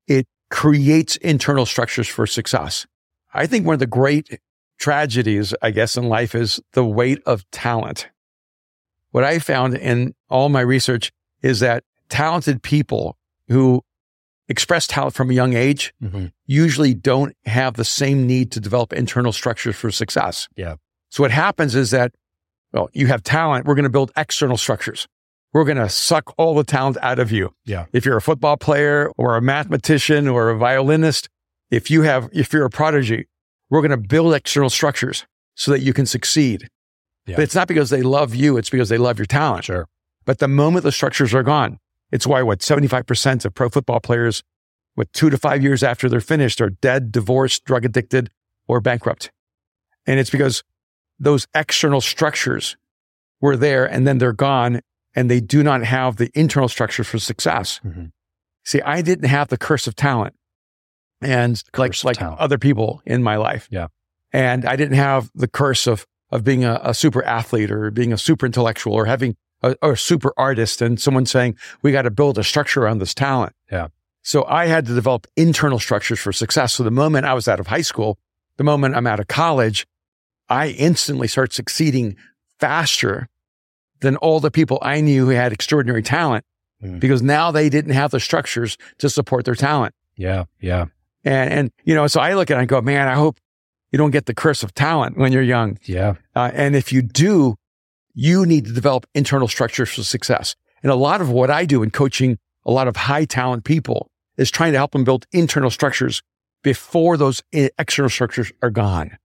[0.09, 2.87] it creates internal structures for success.
[3.33, 4.41] I think one of the great
[4.79, 8.09] tragedies, I guess, in life is the weight of talent.
[9.11, 11.13] What I found in all my research
[11.43, 13.17] is that talented people
[13.49, 13.83] who
[14.49, 16.33] express talent from a young age Mhm.
[16.47, 20.49] usually don't have the same need to develop internal structures for success.
[20.57, 20.77] Yeah.
[21.11, 22.13] So what happens is that,
[22.73, 23.67] well, you have talent.
[23.67, 25.07] We're going to build external structures.
[25.53, 27.55] We're going to suck all the talent out of you.
[27.65, 27.87] Yeah.
[27.93, 31.29] If you're a football player or a mathematician or a violinist,
[31.71, 33.27] if you have, if you're a prodigy,
[33.71, 36.69] we're going to build external structures so that you can succeed.
[37.27, 37.37] Yeah.
[37.37, 38.57] But it's not because they love you.
[38.57, 39.65] It's because they love your talent.
[39.65, 39.87] Sure.
[40.25, 41.79] But the moment the structures are gone,
[42.11, 44.43] it's why what 75% of pro football players
[44.97, 48.31] with two to five years after they're finished are dead, divorced, drug addicted,
[48.67, 49.31] or bankrupt.
[50.07, 50.65] And it's because
[51.19, 52.77] those external structures
[53.41, 54.81] were there and then they're gone
[55.15, 57.81] and they do not have the internal structures for success.
[57.85, 58.11] Mhm.
[58.65, 60.35] See, I didn't have the curse of talent
[61.21, 62.41] and like, like talent.
[62.41, 63.69] other people in my life.
[63.71, 63.89] Yeah.
[64.33, 68.13] And I didn't have the curse of, of being a, a super athlete or being
[68.13, 72.11] a super intellectual or having a, a super artist and someone saying, we got to
[72.11, 73.55] build a structure around this talent.
[73.73, 73.89] Yeah.
[74.23, 76.75] So I had to develop internal structures for success.
[76.75, 78.19] So the moment I was out of high school,
[78.59, 79.87] the moment I'm out of college,
[80.49, 82.17] I instantly start succeeding
[82.61, 83.29] faster
[84.01, 86.45] than all the people I knew who had extraordinary talent
[86.81, 87.01] Mm.
[87.01, 89.97] because now they didn't have the structures to support their talent.
[90.17, 90.45] Yeah.
[90.61, 90.85] Yeah.
[91.25, 93.39] And, and, you know, so I look at it and go, man, I hope
[93.91, 95.79] you don't get the curse of talent when you're young.
[95.85, 96.15] Yeah.
[96.35, 97.57] Uh, and if you do,
[98.15, 100.57] you need to develop internal structures for success.
[100.83, 104.11] And a lot of what I do in coaching a lot of high talent people
[104.37, 106.23] is trying to help them build internal structures
[106.63, 109.17] before those external structures are gone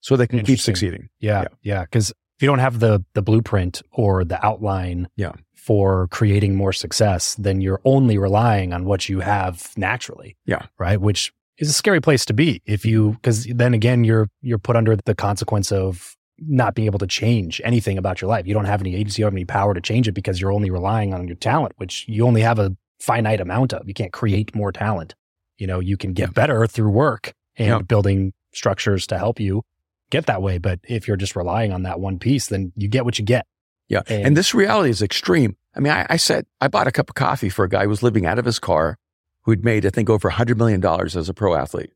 [0.00, 1.08] so they can keep succeeding.
[1.18, 1.46] Yeah.
[1.62, 1.82] Yeah.
[1.82, 5.32] Because if you don't have the the blueprint or the outline Yeah.
[5.54, 10.36] for creating more success, then you're only relying on what you have naturally.
[10.46, 10.66] Yeah.
[10.78, 11.00] Right.
[11.00, 14.76] Which is a scary place to be if you because then again you're you're put
[14.76, 18.46] under the consequence of not being able to change anything about your life.
[18.46, 20.52] You don't have any agency, you don't have any power to change it because you're
[20.52, 23.88] only relying on your talent, which you only have a finite amount of.
[23.88, 25.16] You can't create more talent.
[25.58, 26.32] You know, you can get Yeah.
[26.34, 27.78] better through work and Yeah.
[27.80, 29.62] building structures to help you
[30.10, 30.58] get that way.
[30.58, 33.46] But if you're just relying on that one piece, then you get what you get.
[33.88, 34.02] Yeah.
[34.06, 35.56] And- And, this reality is extreme.
[35.74, 37.88] I mean, I, I said, I bought a cup of coffee for a guy who
[37.88, 38.98] was living out of his car
[39.42, 41.92] who'd made, I think, over $100 million as a pro athlete,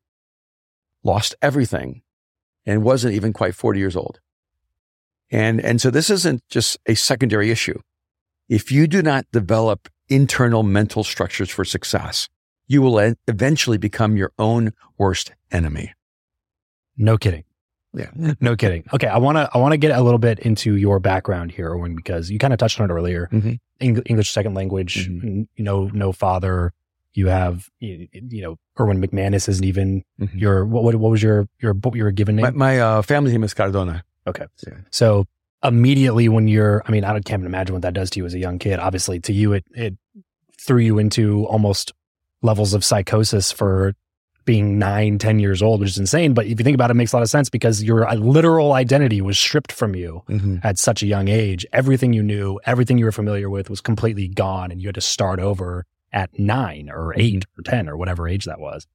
[1.03, 2.03] lost everything,
[2.65, 4.21] and wasn't even quite 40 years old.
[5.31, 7.79] And, and so this isn't just a secondary issue.
[8.49, 12.29] If you do not develop internal mental structures for success,
[12.67, 15.93] you will eventually become your own worst enemy.
[16.97, 17.45] No kidding.
[17.95, 18.11] Yeah.
[18.41, 18.85] No kidding.
[18.95, 21.75] Okay, I want to I want to get a little bit into your background here,
[21.75, 23.29] Owen, because you kind of touched on it earlier.
[23.33, 23.59] Mhm.
[23.81, 25.25] Eng- English second language, Mhm.
[25.25, 26.73] n- you know, no father.
[27.15, 30.31] You have, you, you know, Erwin McManus isn't even Mhm.
[30.35, 30.83] your what?
[30.85, 32.45] What, what was your your your given name?
[32.45, 34.03] My, my uh, family name is Cardona.
[34.27, 34.47] Okay.
[34.67, 34.75] Yeah.
[34.91, 35.27] So
[35.63, 38.35] immediately when you're, I mean, I can't even imagine what that does to you as
[38.35, 38.79] a young kid.
[38.79, 39.97] Obviously, to you, it it
[40.59, 41.93] threw you into almost
[42.41, 43.95] levels of psychosis for
[44.45, 46.35] being nine, ten years old, which is insane.
[46.35, 48.15] But if you think about it, it makes a lot of sense because your uh,
[48.15, 50.23] literal identity was stripped from you
[50.63, 51.67] at such a young age.
[51.73, 55.01] Everything you knew, everything you were familiar with was completely gone, and you had to
[55.01, 58.87] start over at nine or 8 or 10 or whatever age that was.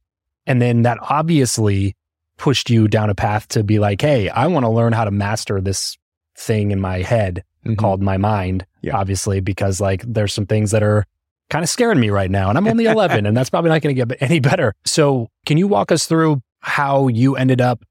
[0.46, 1.96] And then that obviously
[2.38, 5.12] pushed you down a path to be like, hey, I want to learn how to
[5.12, 5.98] master this
[6.38, 7.78] thing in my head Mhm.
[7.78, 8.96] called my mind, Yeah.
[8.96, 11.06] obviously, because like there's some things that are
[11.50, 12.50] kind of scaring me right now.
[12.50, 14.74] And I'm only 11, and that's probably not going to get any better.
[14.86, 17.84] So, can you walk us through how you ended up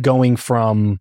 [0.00, 0.98] going from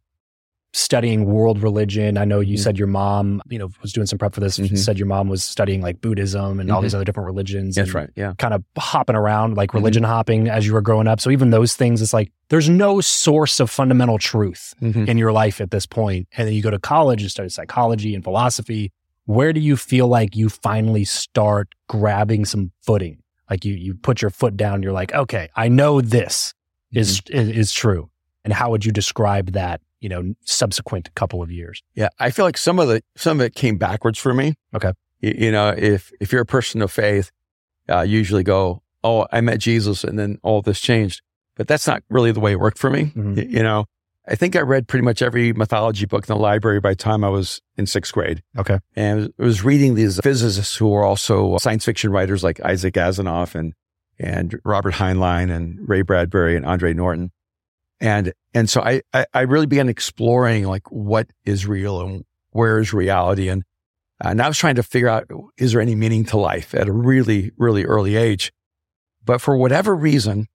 [0.73, 2.17] studying world religion?
[2.17, 2.59] I know you Mhm.
[2.59, 4.77] said your mom, you know, was doing some prep for this, Mhm.
[4.77, 6.83] said your mom was studying like Buddhism and all Mhm.
[6.83, 7.75] these other different religions.
[7.75, 8.09] That's and right.
[8.17, 8.33] Yeah.
[8.37, 9.75] Kind of hopping around, like Mhm.
[9.75, 11.21] religion hopping as you were growing up.
[11.21, 15.07] So, even those things, it's like there's no source of fundamental truth Mhm.
[15.07, 15.95] in your life at this point.
[15.95, 18.91] point, and then you go to college and study psychology and philosophy,
[19.25, 23.21] where do you feel like you finally start grabbing some footing?
[23.49, 26.53] Like you you put your foot down, you're like, okay, I know this
[26.91, 27.37] is Mm-hmm.
[27.37, 28.09] is, is true.
[28.43, 31.81] And how would you describe that, you know, subsequent couple of years?
[31.95, 34.55] Yeah, I feel like some of the some of it came backwards for me.
[34.75, 34.93] Okay.
[35.19, 37.31] you, you know, if if you're a person of faith,
[37.89, 41.21] uh, you usually go, "Oh, I met Jesus, and then all this changed."
[41.55, 43.13] But that's not really the way it worked for me.
[43.15, 43.35] Mhm.
[43.37, 43.85] Y- You know,
[44.27, 47.23] I think I read pretty much every mythology book in the library by the time
[47.23, 48.79] I was in sixth grade, Okay.
[48.95, 53.53] and I was reading these physicists who were also science fiction writers like Isaac Asimov
[53.55, 53.73] and
[54.17, 57.31] and Robert Heinlein and Ray Bradbury and Andre Norton.
[57.99, 62.79] And and so I, I I really began exploring like what is real and where
[62.79, 63.63] is reality and
[64.21, 66.91] and I was trying to figure out is there any meaning to life at a
[66.91, 68.51] really really early age,
[69.23, 70.47] but for whatever reason,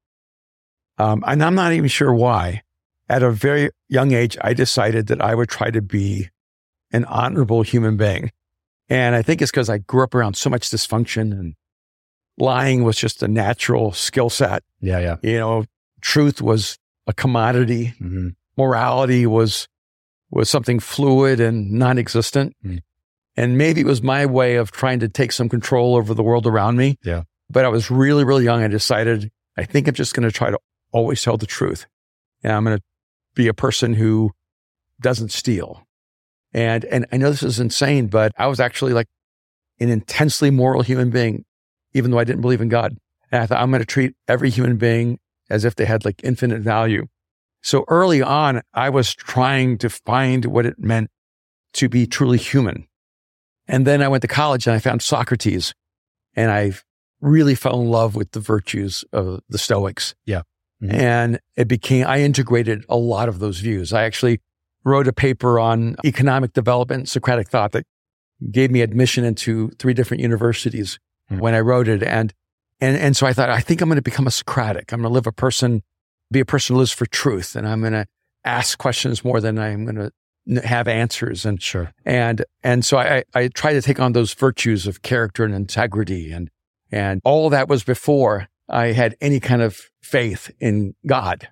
[0.98, 2.62] um, and I'm not even sure why,
[3.11, 6.29] at a very young age I decided that I would try to be
[6.92, 8.31] an honorable human being,
[8.88, 11.55] and I think it's because I grew up around so much dysfunction and
[12.38, 14.62] lying was just a natural skill set.
[14.81, 15.16] Yeah, yeah.
[15.23, 15.64] You know,
[16.01, 19.66] truth was a commodity hmm morality was
[20.31, 22.81] was something fluid and non-existent Mm.
[23.37, 26.46] and maybe it was my way of trying to take some control over the world
[26.46, 27.23] around me Yeah.
[27.49, 30.51] but i was really really young i decided i think i'm just going to try
[30.51, 30.59] to
[30.92, 31.87] always tell the truth
[32.42, 32.83] and i'm going to
[33.40, 34.31] be a person who
[35.00, 35.87] doesn't steal
[36.53, 39.09] and and i know this is insane but i was actually like
[39.79, 41.44] an intensely moral human being
[41.94, 42.96] even though i didn't believe in god
[43.33, 46.20] and i thought i'm going to treat every human being as if they had like
[46.22, 47.07] infinite value
[47.62, 51.11] so early on, I was trying to find what it meant
[51.74, 52.87] to be truly human.
[53.68, 55.74] And then I went to college and I found Socrates
[56.35, 56.72] and I
[57.20, 60.14] really fell in love with the virtues of the Stoics.
[60.24, 60.42] Yeah.
[60.83, 60.93] Mhm.
[60.95, 63.93] And it became, I integrated a lot of those views.
[63.93, 64.40] I actually
[64.85, 67.85] wrote a paper on economic development, Socratic thought that
[68.51, 70.99] gave me admission into three different universities
[71.31, 71.40] Mhm.
[71.40, 72.03] when I wrote it.
[72.03, 72.33] And,
[72.81, 74.93] and, and so I thought, I think I'm going to become a Socratic.
[74.93, 75.83] I'm going to live a person
[76.33, 78.07] be a person who lives for truth and I'm going to
[78.45, 79.97] ask questions more than I'm going
[80.57, 81.90] to have answers and Sure.
[82.07, 86.31] and and so I I try to take on those virtues of character and integrity
[86.31, 86.49] and
[86.93, 91.49] and all that was before I had any kind of faith in God.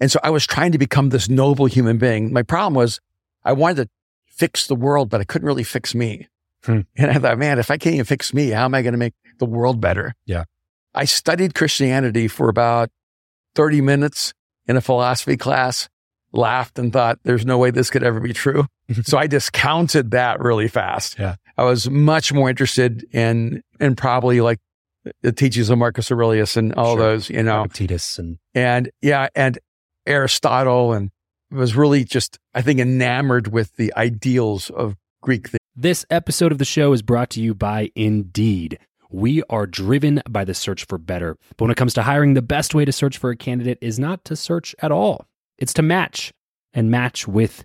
[0.00, 2.32] And so I was trying to become this noble human being.
[2.32, 3.00] My problem was
[3.44, 3.88] I wanted to
[4.26, 6.28] fix the world, but I couldn't really fix me.
[6.64, 6.80] Hmm.
[6.96, 8.98] And I thought, man, if I can't even fix me, how am I going to
[8.98, 10.14] make the world better?
[10.26, 10.44] Yeah.
[10.94, 12.90] I studied Christianity for about
[13.54, 14.34] 30 minutes
[14.66, 15.88] in a philosophy class,
[16.32, 18.66] laughed and thought, there's no way this could ever be true.
[19.02, 21.18] so I discounted that really fast.
[21.18, 21.36] Yeah.
[21.56, 24.58] I was much more interested in, in probably like
[25.22, 27.06] the teachings of Marcus Aurelius and all Sure.
[27.06, 29.58] those, you know, Epictetus and and yeah, and
[30.06, 31.10] Aristotle and
[31.50, 35.58] was really just, I think, enamored with the ideals of Greek thinking.
[35.74, 38.78] This episode of the show is brought to you by Indeed.
[39.10, 41.36] We are driven by the search for better.
[41.56, 43.98] But when it comes to hiring, the best way to search for a candidate is
[43.98, 45.26] not to search at all,
[45.58, 46.32] it's to match
[46.72, 47.64] and match with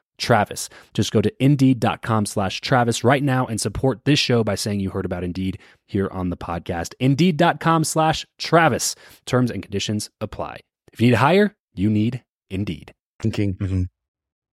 [0.21, 0.69] Travis.
[0.93, 4.91] Just go to indeed.com slash Travis right now and support this show by saying you
[4.91, 5.57] heard about Indeed
[5.87, 6.93] here on the podcast.
[6.99, 8.95] Indeed.com slash Travis.
[9.25, 10.59] Terms and conditions apply.
[10.93, 12.93] If you need to hire, you need Indeed.
[13.21, 13.55] thinking.
[13.55, 13.87] Mhm.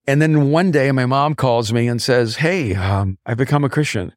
[0.06, 3.68] And then one day, my mom calls me and says, Hey, um, I've become a
[3.68, 4.12] Christian.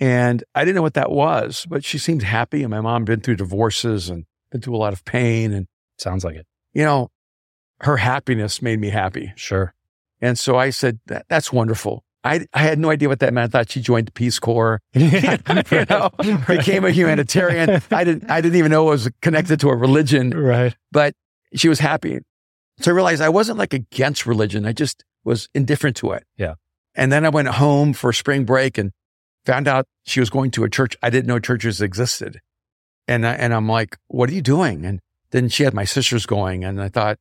[0.00, 2.62] And I didn't know what that was, but she seemed happy.
[2.62, 5.52] And my mom been through divorces and been through a lot of pain.
[5.52, 5.66] And,
[5.98, 6.46] Sounds like it.
[6.72, 7.08] you know,
[7.80, 9.32] her happiness made me happy.
[9.36, 9.74] Sure.
[10.20, 12.04] And so I said, that, That's wonderful.
[12.24, 13.54] I, I had no idea what that meant.
[13.54, 15.08] I thought she joined the Peace Corps, you
[15.90, 16.10] know,
[16.46, 17.80] became a humanitarian.
[17.90, 20.76] I didn't, I didn't even know it was connected to a religion right.
[20.90, 21.14] but
[21.54, 22.18] she was happy.
[22.80, 24.66] So I realized I wasn't like against religion.
[24.66, 26.24] I just was indifferent to it.
[26.36, 26.54] Yeah.
[26.94, 28.92] And then I went home for spring break and
[29.46, 30.96] found out she was going to a church.
[31.02, 32.40] I didn't know churches existed.
[33.06, 34.84] And I, and I'm like, what are you doing?
[34.84, 35.00] And
[35.30, 37.18] then she had my sisters going and I thought,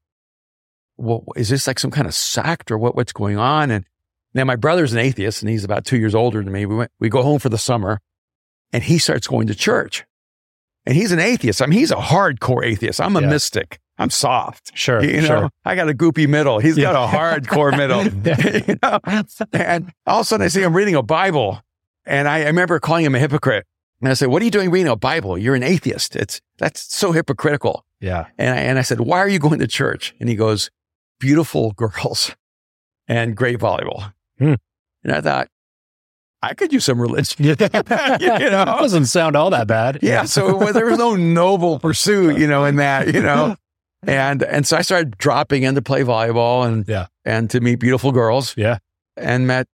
[0.97, 3.71] well, is this like some kind of sect or what, what's going on?
[3.71, 3.85] And
[4.33, 6.65] now my brother's an atheist and he's about two years older than me.
[6.65, 7.99] We went, we go home for the summer
[8.73, 10.05] and he starts going to church
[10.85, 11.61] and he's an atheist.
[11.61, 12.99] I mean, he's a hardcore atheist.
[13.01, 13.29] I'm a Yeah.
[13.29, 13.79] mystic.
[13.99, 14.71] I'm soft.
[14.77, 15.03] Sure.
[15.03, 15.49] You know, sure.
[15.65, 16.59] I got a goopy middle.
[16.59, 18.03] He's got a hardcore middle.
[18.67, 18.99] you know?
[19.53, 21.61] And all of a sudden I see him reading a Bible.
[22.05, 23.65] And I, I remember calling him a hypocrite.
[23.99, 25.37] And I said, What are you doing reading a Bible?
[25.37, 26.15] You're an atheist.
[26.15, 27.83] It's that's so hypocritical.
[27.99, 28.27] Yeah.
[28.37, 30.13] And I, and I said, Why are you going to church?
[30.19, 30.69] And he goes,
[31.19, 32.35] Beautiful girls
[33.07, 34.13] and great volleyball.
[34.39, 34.55] Hmm.
[35.03, 35.47] And I thought,
[36.41, 37.43] I could use some religion.
[37.45, 37.55] you know?
[37.69, 39.99] That doesn't sound all that bad.
[40.01, 40.25] Yeah.
[40.25, 43.55] So was, there was no noble pursuit, you know, in that, you know.
[44.05, 47.07] And and so I started dropping in to play volleyball and Yeah.
[47.25, 48.77] and to meet beautiful girls Yeah.
[49.17, 49.67] and met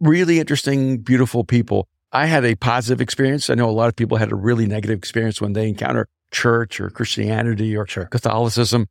[0.00, 1.88] really interesting, beautiful people.
[2.12, 3.48] I had a positive experience.
[3.48, 6.78] I know a lot of people had a really negative experience when they encounter church
[6.80, 8.04] or Christianity or Sure.
[8.04, 8.86] Catholicism.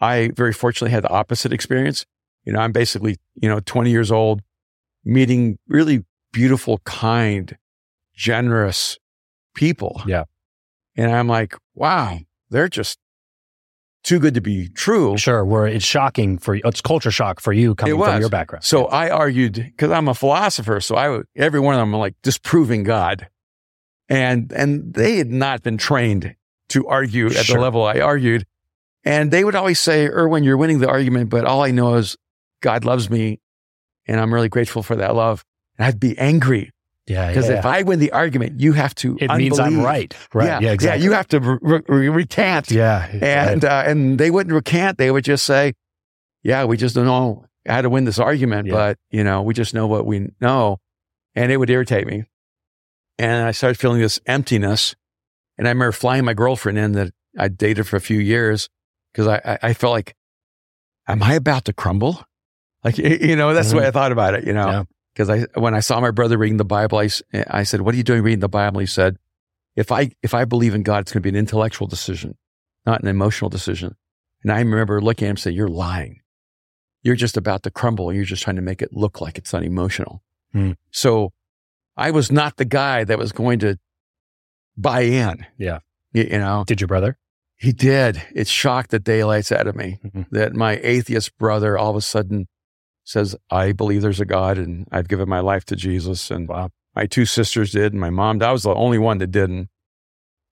[0.00, 2.04] I very fortunately had the opposite experience.
[2.44, 4.42] You know, I'm basically, you know, 20 years old,
[5.04, 7.56] meeting really beautiful, kind,
[8.14, 8.98] generous
[9.54, 10.02] people.
[10.06, 10.24] Yeah.
[10.96, 12.18] And I'm like, wow,
[12.50, 12.98] they're just
[14.04, 15.16] too good to be true.
[15.18, 15.44] Sure.
[15.44, 16.62] Where it's shocking for you.
[16.64, 18.64] It's culture shock for you coming from your background.
[18.64, 20.80] So I argued because I'm a philosopher.
[20.80, 23.28] So I would, every one of them, I'm like disproving God.
[24.08, 26.36] And, and they had not been trained
[26.68, 27.56] to argue at Sure.
[27.56, 28.46] the level I argued.
[29.06, 32.16] And they would always say, Erwin, you're winning the argument, but all I know is
[32.60, 33.40] God loves me
[34.06, 35.44] and I'm really grateful for that love.
[35.78, 36.72] And I'd be angry
[37.06, 37.28] Yeah.
[37.28, 37.58] because yeah.
[37.58, 40.12] if I win the argument, you have to it means I'm right.
[40.34, 40.46] Right.
[40.46, 40.72] Yeah, Yeah.
[40.72, 40.98] exactly.
[41.00, 42.70] Yeah, you have to re- re- recant.
[42.70, 43.06] Yeah.
[43.22, 44.98] And uh, and they wouldn't recant.
[44.98, 45.74] They would just say,
[46.42, 48.74] "Yeah, we just don't know how to win this argument, Yeah.
[48.74, 50.78] but you know, we just know what we know."
[51.34, 52.24] And it would irritate me,
[53.18, 54.96] and I started feeling this emptiness.
[55.58, 58.68] And I remember flying my girlfriend in that I dated for a few years
[59.16, 60.14] because I, I I felt like,
[61.08, 62.22] am I about to crumble?
[62.84, 64.46] Like you know, that's the way I thought about it.
[64.46, 67.94] You know, because I when I saw my brother reading the Bible, I said, "What
[67.94, 69.16] are you doing reading the Bible?" He said,
[69.74, 72.36] "If I if I believe in God, it's going to be an intellectual decision,
[72.84, 73.96] not an emotional decision."
[74.42, 76.20] And I remember looking at him and saying, "You're lying.
[77.02, 78.12] You're just about to crumble.
[78.12, 80.72] You're just trying to make it look like it's not emotional." Hmm.
[80.92, 81.32] So
[81.96, 83.78] I was not the guy that was going to
[84.76, 85.46] buy in.
[85.58, 85.78] Yeah.
[86.12, 87.18] you, you know, Did your brother?
[87.56, 88.22] He did.
[88.34, 90.26] It shocked the daylights out of me Mhm.
[90.30, 92.46] that my atheist brother all of a sudden
[93.04, 96.30] says, I believe there's a God and I've given my life to Jesus.
[96.30, 96.70] And Wow.
[96.94, 99.68] my two sisters did, and my mom, I was the only one that didn't.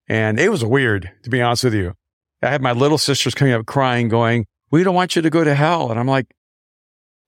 [0.08, 1.94] And it was weird, to be honest with you.
[2.42, 5.44] I had my little sisters coming up crying, going, We don't want you to go
[5.44, 5.90] to hell.
[5.90, 6.26] And I'm like,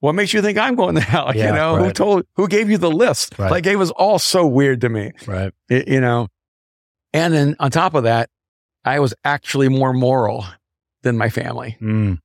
[0.01, 1.33] what makes you think I'm going to hell?
[1.35, 3.39] Yeah, you know, who told, who gave you the list?
[3.39, 3.51] Right.
[3.51, 5.53] Like it was all so weird to me Right.
[5.70, 6.29] y- you know.
[7.12, 8.29] And then on top of that,
[8.87, 10.45] I was actually more moral
[11.03, 11.76] than my family.
[11.80, 12.20] Mm.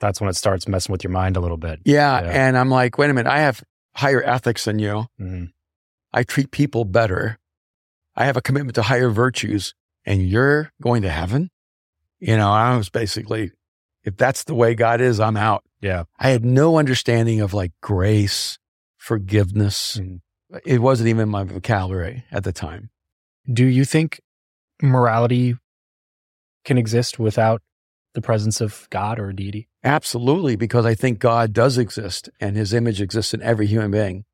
[0.00, 1.80] That's when it starts messing with your mind a little bit.
[1.84, 2.30] Yeah, Yeah.
[2.30, 3.62] And I'm like, wait a minute, I have
[3.94, 5.06] higher ethics than you.
[5.20, 5.52] Mhm.
[6.12, 7.38] I treat people better.
[8.14, 9.74] I have a commitment to higher virtues,
[10.06, 11.50] and you're going to heaven?
[12.18, 13.52] You know, I was basically,
[14.04, 15.64] if that's the way God is, I'm out.
[15.80, 16.04] Yeah.
[16.18, 18.58] I had no understanding of like grace,
[18.96, 19.98] forgiveness.
[19.98, 20.20] Mhm.
[20.64, 22.90] It wasn't even in my vocabulary at the time.
[23.52, 24.20] Do you think
[24.82, 25.56] morality
[26.66, 27.62] can exist without
[28.12, 29.68] the presence of God or a deity?
[29.82, 34.24] Absolutely, because I think God does exist and his image exists in every human being.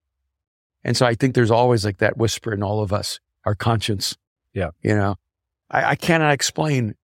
[0.83, 4.16] And so I think there's always like that whisper in all of us, our conscience.
[4.53, 4.70] Yeah.
[4.83, 5.16] You know,
[5.70, 6.97] I, I cannot explain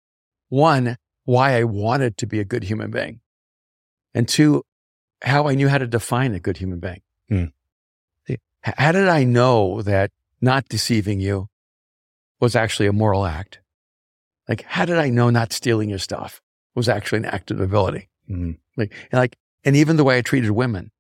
[0.49, 3.21] one, why I wanted to be a good human being,
[4.15, 4.65] and two,
[5.23, 7.03] how I knew how to define a good human being.
[7.29, 7.45] Hmm.
[8.63, 10.11] How did I know that
[10.41, 11.49] not deceiving you
[12.41, 13.61] was actually a moral act?
[14.49, 16.41] Like, how did I know not stealing your stuff
[16.75, 18.09] was actually an act of ability?
[18.31, 18.59] Mhm.
[18.77, 20.91] Like, and like, and even the way I treated women,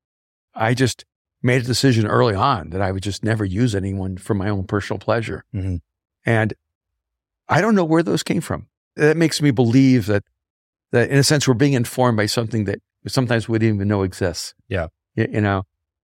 [0.54, 1.04] I just
[1.42, 4.64] made a decision early on that I would just never use anyone for my own
[4.64, 5.44] personal pleasure.
[5.54, 5.80] Mhm.
[6.26, 6.54] And
[7.48, 8.66] I don't know where those came from.
[8.96, 10.24] That makes me believe that,
[10.90, 14.02] that in a sense, we're being informed by something that sometimes we didn't even know
[14.02, 14.54] exists.
[14.68, 14.88] Yeah.
[15.16, 15.62] Y- You, know,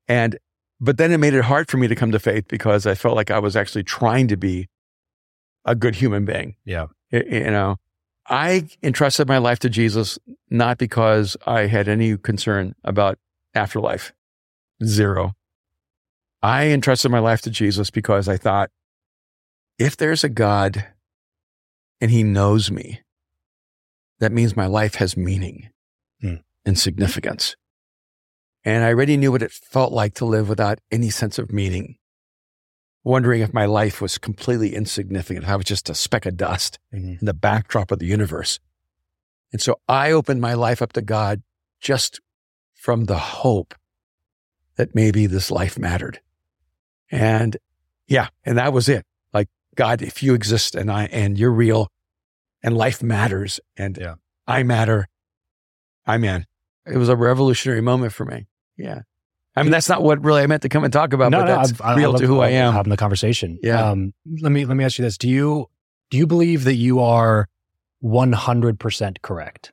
[0.08, 0.38] and,
[0.80, 3.16] but then it made it hard for me to come to faith because I felt
[3.16, 4.68] like I was actually trying to be
[5.64, 6.56] a good human being.
[6.64, 6.86] Yeah.
[7.10, 7.76] You know,
[8.26, 10.18] I entrusted my life to Jesus
[10.50, 13.18] not because I had any concern about
[13.54, 14.12] afterlife.
[14.82, 15.34] Zero.
[16.42, 18.70] I entrusted my life to Jesus because I thought,
[19.78, 20.86] if there's a God
[22.00, 23.00] and he knows me,
[24.20, 25.70] that means my life has meaning
[26.20, 26.36] Hmm.
[26.64, 27.56] and significance.
[28.64, 31.96] And I already knew what it felt like to live without any sense of meaning,
[33.04, 37.20] wondering if my life was completely insignificant, I was just a speck of dust Mhm.
[37.20, 38.58] in the backdrop of the universe.
[39.52, 41.42] And so I opened my life up to God
[41.80, 42.20] just
[42.74, 43.74] from the hope
[44.76, 46.20] that maybe this life mattered.
[47.10, 47.56] And
[48.08, 49.06] yeah, and that was it.
[49.32, 51.88] Like, God, if you exist and I, and you're real
[52.62, 54.14] and life matters and Yeah.
[54.46, 55.06] I matter,
[56.06, 56.46] I'm in.
[56.86, 58.46] It was a revolutionary moment for me.
[58.76, 59.02] Yeah.
[59.56, 61.80] I mean, that's not what really I meant to come and talk about, but that's
[61.80, 62.72] I've- real love- to who I am.
[62.72, 63.58] Having the conversation.
[63.62, 63.88] Yeah.
[63.90, 65.68] Um, let me let me ask you this: Do you
[66.10, 67.48] do you believe that you are
[68.00, 69.72] one hundred percent correct?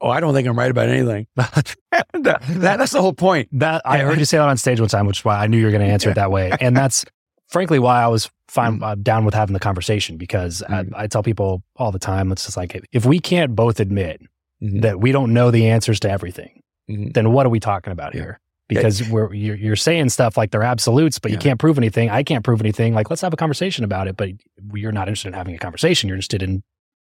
[0.00, 1.28] Oh, I don't think I'm right about anything.
[1.36, 1.74] that,
[2.12, 3.48] that- that's the whole point.
[3.52, 5.58] That I heard you say that on stage one time, which is why I knew
[5.58, 7.04] you were going to answer it that way, and that's
[7.48, 8.82] frankly why I was fine Mm.
[8.84, 10.92] uh, down with having the conversation because Mm.
[10.96, 14.20] I, I tell people all the time, it's just like if we can't both admit
[14.62, 14.82] Mhm.
[14.82, 17.14] that we don't know the answers to everything, Mhm.
[17.14, 18.20] then what are we talking about Yeah.
[18.22, 18.40] here?
[18.74, 22.10] Because we're you're, you're saying stuff like they're absolutes, but you can't prove anything.
[22.10, 22.94] I can't prove anything.
[22.94, 24.16] Like let's have a conversation about it.
[24.16, 24.30] But
[24.74, 26.08] you're not interested in having a conversation.
[26.08, 26.62] You're interested in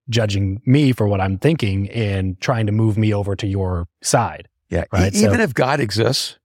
[0.08, 4.48] judging me for what I'm thinking and trying to move me over to your side.
[4.70, 4.84] Yeah.
[4.92, 6.38] Right, E- even so- if God exists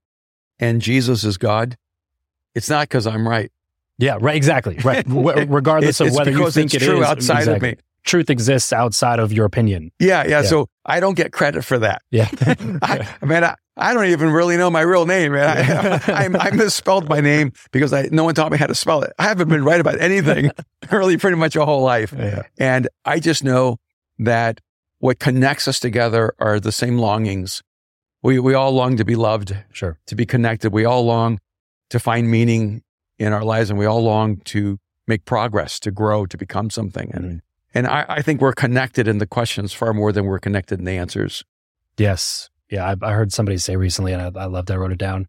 [0.58, 1.76] and Jesus is God,
[2.54, 3.50] it's not because I'm right.
[3.98, 4.36] Yeah, right.
[4.36, 4.76] Exactly.
[4.84, 5.04] Right.
[5.08, 7.70] W- regardless of whether you think it's it true is, outside exactly.
[7.70, 7.82] of me.
[8.04, 9.90] Truth exists outside of your opinion.
[9.98, 10.42] Yeah, yeah, Yeah.
[10.42, 12.02] So I don't get credit for that.
[12.10, 12.28] Yeah.
[12.82, 15.48] I, I mean, I, I don't even really know my real name, man.
[16.08, 19.02] I, I, I misspelled my name because I no one taught me how to spell
[19.02, 19.12] it.
[19.18, 20.50] I haven't been right about anything
[20.92, 22.14] really pretty much a whole life.
[22.16, 22.42] Yeah.
[22.58, 23.78] And I just know
[24.18, 24.60] that
[24.98, 27.62] what connects us together are the same longings.
[28.22, 29.98] We, we all long to be loved, Sure.
[30.06, 30.72] to be connected.
[30.72, 31.40] We all long
[31.90, 32.82] to find meaning
[33.18, 37.10] in our lives and we all long to make progress, to grow, to become something.
[37.12, 37.40] And, Mhm.
[37.74, 40.84] and I, I think we're connected in the questions far more than we're connected in
[40.86, 41.44] the answers.
[41.98, 42.48] Yes.
[42.74, 42.94] Yeah.
[43.02, 44.70] I, I heard somebody say recently, and I, I loved.
[44.70, 45.22] I wrote it down.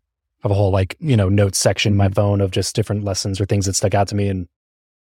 [0.43, 3.03] I have a whole like you know notes section in my phone of just different
[3.03, 4.47] lessons or things that stuck out to me, and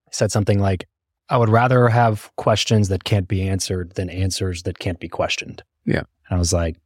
[0.07, 0.87] I said something like,
[1.29, 5.63] "I would rather have questions that can't be answered than answers that can't be questioned."
[5.85, 6.03] Yeah.
[6.29, 6.77] And I was like,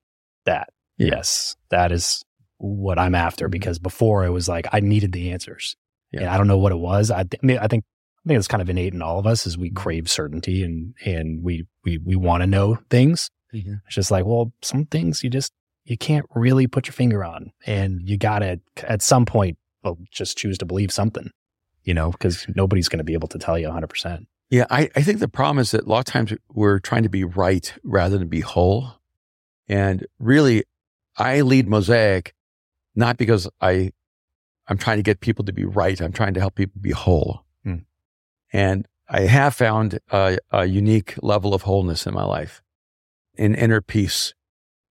[0.47, 1.17] "That Yeah.
[1.17, 2.23] yes, that is
[2.59, 3.53] what I'm after." Mhm.
[3.53, 5.77] Because before it was like I needed the answers,
[6.13, 6.21] Yeah.
[6.23, 7.11] and I don't know what it was.
[7.11, 7.85] I, th- I mean, I think
[8.25, 10.95] I think it's kind of innate in all of us, is we crave certainty and
[11.05, 13.31] and we we we want to know things.
[13.87, 15.53] It's just like, well, some things you just
[15.85, 20.37] you can't really put your finger on, and you gotta at some point, well, just
[20.37, 21.31] choose to believe something,
[21.85, 23.87] you know, because nobody's going to be able to tell you 100.
[23.89, 27.03] percent Yeah, I, I think the problem is that a lot of times we're trying
[27.03, 28.95] to be right rather than be whole.
[29.69, 30.65] And really,
[31.17, 32.35] I lead Mosaic
[32.95, 33.93] not because I
[34.69, 36.01] I'm trying to get people to be right.
[36.01, 37.45] I'm trying to help people be whole.
[37.65, 37.79] Hmm.
[38.53, 42.63] And I have found a, a unique level of wholeness in my life,
[43.41, 44.35] an inner peace,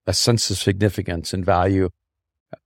[0.06, 1.90] a sense of significance and value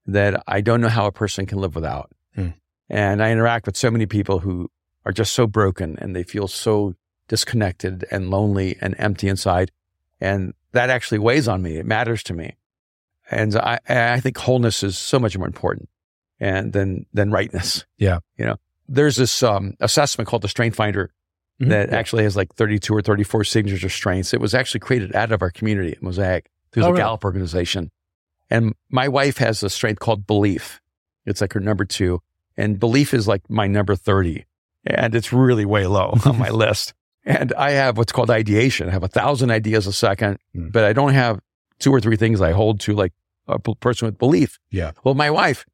[0.07, 2.11] that I don't know how a person can live without.
[2.35, 2.49] Hmm.
[2.89, 4.71] And I interact with so many people who
[5.05, 6.95] are just so broken and they feel so
[7.29, 9.71] disconnected and lonely and empty inside.
[10.21, 11.77] And that actually weighs on me.
[11.77, 12.57] It matters to me.
[13.31, 15.89] And I, I think wholeness is so much more important
[16.41, 17.85] and than, than rightness.
[17.99, 18.19] Yeah.
[18.37, 18.57] You know,
[18.89, 21.11] there's this um, assessment called the Strength Finder
[21.61, 21.71] Mm-hmm.
[21.71, 24.35] that actually has like 32 or 34 signatures or strengths.
[24.35, 27.03] It was actually created out of our community at Mosaic through Oh, the really?
[27.03, 27.93] Gallup organization.
[28.51, 30.81] And my wife has a strength called belief.
[31.25, 32.21] It's like her number two.
[32.57, 34.45] And belief is like my number 30.
[34.85, 36.93] And it's really way low on my list.
[37.25, 38.89] And I have what's called ideation.
[38.89, 40.73] I have a thousand ideas a second, Mm.
[40.73, 41.39] but I don't have
[41.79, 43.13] two or three things I hold to like
[43.47, 44.59] a p- person with belief.
[44.71, 44.91] Yeah.
[45.05, 45.65] Well, my wife,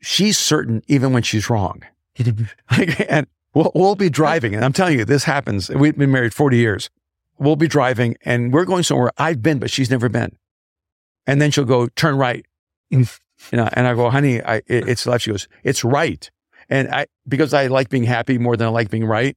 [0.00, 1.82] she's certain even when she's wrong.
[2.70, 3.26] like, and
[3.58, 4.54] we'll, we'll be driving.
[4.54, 5.68] And I'm telling you, this happens.
[5.68, 6.90] We've been married 40 years.
[7.38, 10.36] We'll be driving and we're going somewhere I've been, but she's never been.
[11.26, 12.44] And then she'll go, turn right.
[12.92, 13.18] Mm.
[13.52, 15.24] you know, and I go, honey, I, it, it's left.
[15.24, 16.30] She goes, it's right.
[16.70, 19.36] And I, because I like being happy more than I like being right,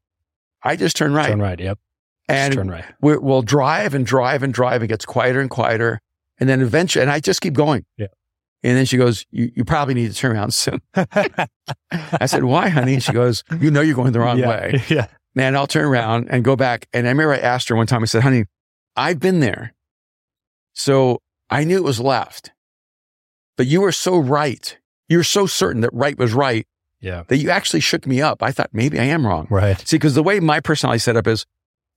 [0.64, 1.30] I just turn right.
[1.30, 1.60] turn right.
[1.60, 1.80] Yep.
[2.28, 2.86] And Just turn right.
[3.02, 4.84] we we'll drive and drive and drive.
[4.84, 6.00] It gets quieter and quieter.
[6.40, 7.86] And then eventually, and I just keep going.
[7.98, 8.08] Yeah.
[8.64, 10.82] And then she goes, you, you probably need to turn around soon.
[10.96, 12.94] I said, why, honey?
[12.96, 14.50] And she goes, you know, you're going the wrong yeah.
[14.50, 14.84] way.
[14.90, 15.08] Yeah.
[15.34, 16.88] Man, I'll turn around and go back.
[16.92, 18.46] And I remember I asked her one time, I said, honey,
[18.98, 19.74] I've been there.
[20.74, 22.52] So I knew it was left,
[23.58, 24.78] but you were so right.
[25.08, 26.68] You were so certain that right was right
[27.00, 27.24] Yeah.
[27.30, 28.44] that you actually shook me up.
[28.44, 29.48] I thought maybe I am wrong.
[29.50, 29.80] Right.
[29.88, 31.46] See, because the way my personality set up is,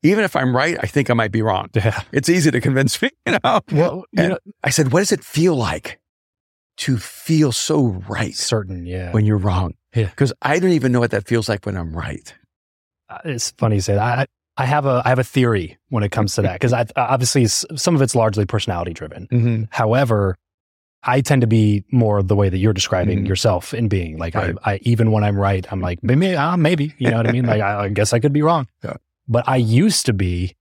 [0.05, 1.71] even if I'm right, I think I might be wrong.
[1.75, 2.03] Yeah.
[2.13, 3.61] It's easy to convince me, you know.
[3.73, 5.99] Well, you And know, I said, what does it feel like
[6.79, 8.87] to feel so right certain.
[8.87, 9.13] Yeah.
[9.13, 9.75] when you're wrong?
[9.95, 10.07] Yeah.
[10.07, 12.35] Because I don't even know what that feels like when I'm right.
[13.09, 14.19] Uh, it's funny you say that.
[14.21, 16.87] I, I have a I have a theory when it comes to that because I
[16.97, 19.27] obviously some of it's largely personality driven.
[19.29, 19.63] Mm-hmm.
[19.71, 20.37] However,
[21.03, 23.29] I tend to be more the way that you're describing Mhm.
[23.29, 24.55] yourself in being like Right.
[24.65, 27.33] I, I even when I'm right, I'm like maybe uh, maybe you know what I
[27.33, 27.47] mean.
[27.47, 28.67] Like I, I guess I could be wrong.
[28.85, 28.95] Yeah.
[29.29, 30.55] But I used to be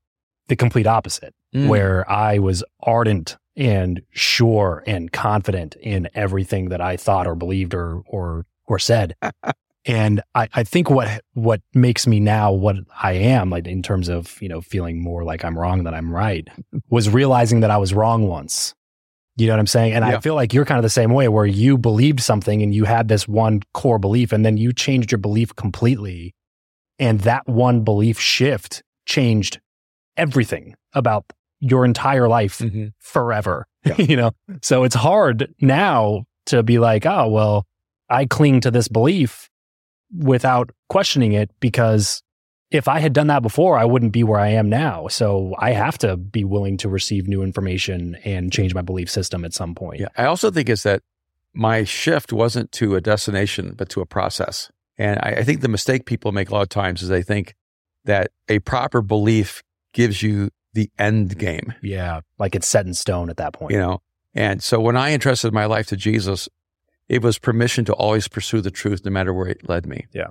[0.47, 1.67] the complete opposite, Mm.
[1.67, 7.73] where I was ardent and sure and confident in everything that I thought or believed
[7.73, 9.15] or or or said.
[9.85, 14.09] and I, I think what what makes me now what I am, like in terms
[14.09, 16.47] of, you know, feeling more like I'm wrong than I'm right,
[16.89, 18.73] was realizing that I was wrong once.
[19.35, 19.93] You know what I'm saying?
[19.93, 22.73] And I feel like you're kind of the same way where you believed something and
[22.73, 26.35] you had this one core belief and then you changed your belief completely.
[26.99, 29.59] And that one belief shift changed
[30.17, 31.25] everything about
[31.63, 32.87] your entire life Mm-hmm.
[32.99, 33.65] forever.
[33.85, 33.95] Yeah.
[33.97, 37.65] you know, so it's hard now to be like, oh, well,
[38.09, 39.49] I cling to this belief
[40.15, 42.21] without questioning it because
[42.69, 45.07] if I had done that before, I wouldn't be where I am now.
[45.07, 49.45] So I have to be willing to receive new information and change my belief system
[49.45, 50.01] at some point.
[50.01, 50.07] Yeah.
[50.17, 51.01] I also think is that
[51.53, 54.71] my shift wasn't to a destination, but to a process.
[54.97, 57.55] And I, I think the mistake people make a lot of times is they think
[58.05, 59.61] that a proper belief
[59.93, 62.21] gives you the end game, Yeah.
[62.39, 63.71] Like it's set in stone at that point.
[63.73, 64.01] you know?
[64.35, 66.49] And so when I entrusted my life to Jesus,
[67.07, 70.07] it was permission to always pursue the truth no matter where it led me.
[70.13, 70.29] Yeah.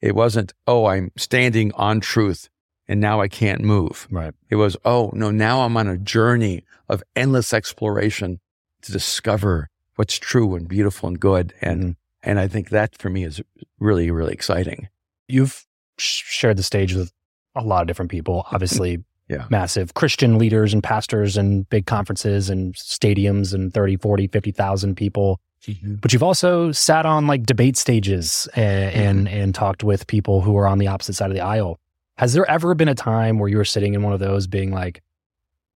[0.00, 2.48] It wasn't, oh, I'm standing on truth
[2.88, 4.06] and now I can't move.
[4.10, 4.32] Right.
[4.48, 8.40] It was, oh, no, now I'm on a journey of endless exploration
[8.82, 11.52] to discover what's true and beautiful and good.
[11.60, 11.96] And, Mhm.
[12.22, 13.42] and I think that for me is
[13.78, 14.88] really, really exciting.
[15.28, 15.66] You've
[15.98, 17.12] shared the stage with
[17.54, 19.46] a lot of different people, obviously Yeah.
[19.50, 25.40] massive Christian leaders and pastors and big conferences and stadiums and 30, 40, 50,000 people.
[25.82, 30.56] But you've also sat on like debate stages and, and, and talked with people who
[30.56, 31.80] are on the opposite side of the aisle.
[32.18, 34.70] Has there ever been a time where you were sitting in one of those being
[34.70, 35.02] like,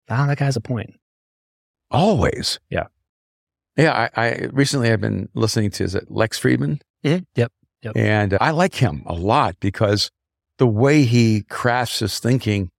[0.09, 0.93] ah, that guy has a point?
[1.89, 2.59] Always.
[2.69, 2.85] Yeah.
[3.77, 4.09] Yeah.
[4.15, 6.81] I, I recently I've been listening to, is it Lex Fridman?
[7.01, 7.23] Yep.
[7.35, 7.51] Yep.
[7.95, 10.11] And I like him a lot because
[10.57, 12.69] the way he crafts his thinking,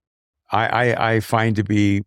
[0.51, 2.05] I, I, I find to be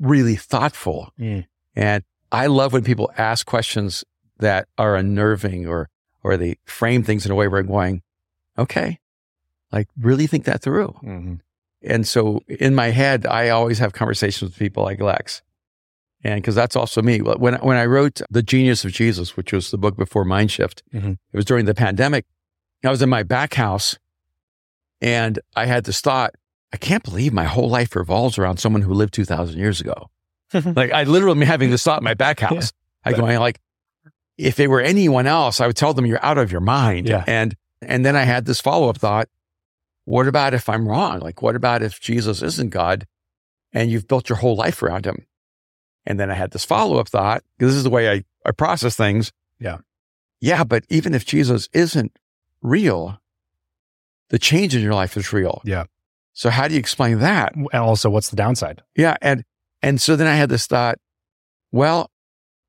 [0.00, 1.12] really thoughtful.
[1.18, 1.46] Mm.
[1.74, 4.04] And I love when people ask questions
[4.38, 5.88] that are unnerving or,
[6.22, 8.02] or they frame things in a way where I'm going,
[8.58, 8.98] okay,
[9.72, 10.94] like really think that through.
[11.02, 11.34] Mm-hmm.
[11.82, 15.42] And so in my head, I always have conversations with people like Lex.
[16.24, 17.20] And because that's also me.
[17.20, 21.12] When, when I wrote The Genius of Jesus, which was the book before Mindshift, Mhm.
[21.32, 22.24] it was during the pandemic.
[22.84, 23.96] I was in my back house
[25.00, 26.34] and I had this thought,
[26.76, 30.10] I can't believe my whole life revolves around someone who lived 2,000 years ago.
[30.52, 32.70] like I literally am having this thought in my back house.
[33.02, 33.62] I going like,
[34.36, 37.08] if it were anyone else, I would tell them you're out of your mind.
[37.08, 37.24] Yeah.
[37.26, 39.30] And, and then I had this follow up thought.
[40.04, 41.20] What about if I'm wrong?
[41.20, 43.06] Like, what about if Jesus isn't God
[43.72, 45.24] and you've built your whole life around him?
[46.04, 48.50] And then I had this follow up thought, because this is the way I, I
[48.50, 49.32] process things.
[49.58, 49.78] Yeah.
[50.42, 50.62] Yeah.
[50.62, 52.18] But even if Jesus isn't
[52.60, 53.18] real,
[54.28, 55.62] the change in your life is real.
[55.64, 55.84] Yeah.
[56.36, 57.54] So how do you explain that?
[57.56, 58.82] And also, what's the downside?
[58.94, 59.16] Yeah.
[59.22, 59.42] And,
[59.80, 60.98] and so then I had this thought,
[61.72, 62.10] well,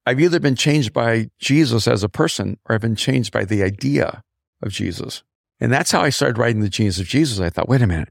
[0.05, 3.63] I've either been changed by Jesus as a person or I've been changed by the
[3.63, 4.23] idea
[4.63, 5.21] of Jesus.
[5.59, 7.41] And that's how I started writing The Genius of Jesus.
[7.41, 8.07] I thought, wait a minute.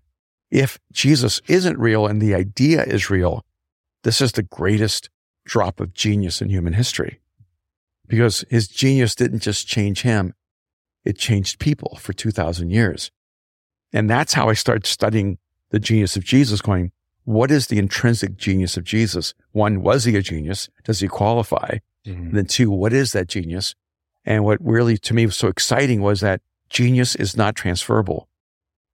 [0.51, 3.43] If Jesus isn't real and the idea is real,
[4.05, 5.09] this is the greatest
[5.47, 7.19] drop of genius in human history
[8.07, 10.35] because his genius didn't just change him.
[11.07, 13.11] It changed people for 2000 years.
[13.95, 15.39] And that's how I started studying
[15.71, 16.93] the genius of Jesus going,
[17.25, 19.35] what is the intrinsic genius of Jesus?
[19.53, 20.69] One, was he a genius?
[20.85, 21.79] Does he qualify?
[22.29, 23.75] And then two, what is that genius?
[24.25, 26.41] And what really to me was so exciting was that
[26.71, 28.29] genius is not transferable.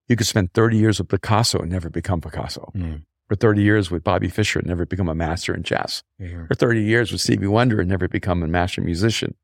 [0.08, 2.72] You could spend 30 years with Picasso and never become Picasso.
[2.74, 3.02] Mm.
[3.30, 6.02] Or 30 years with Bobby Fischer and never become a master in chess.
[6.20, 6.50] Mhm.
[6.50, 9.34] Or 30 years with Stevie Wonder and never become a master musician.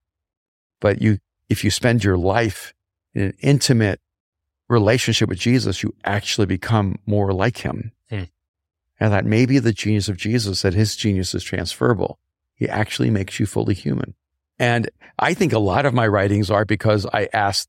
[0.80, 1.18] But you,
[1.48, 2.74] if you spend your life
[3.14, 4.00] in an intimate
[4.68, 7.92] relationship with Jesus, you actually become more like him.
[8.10, 8.24] Hmm.
[9.00, 12.18] And that may be the genius of Jesus, that his genius is transferable.
[12.54, 14.14] He actually makes you fully human.
[14.58, 17.68] And I think a lot of my writings are because I ask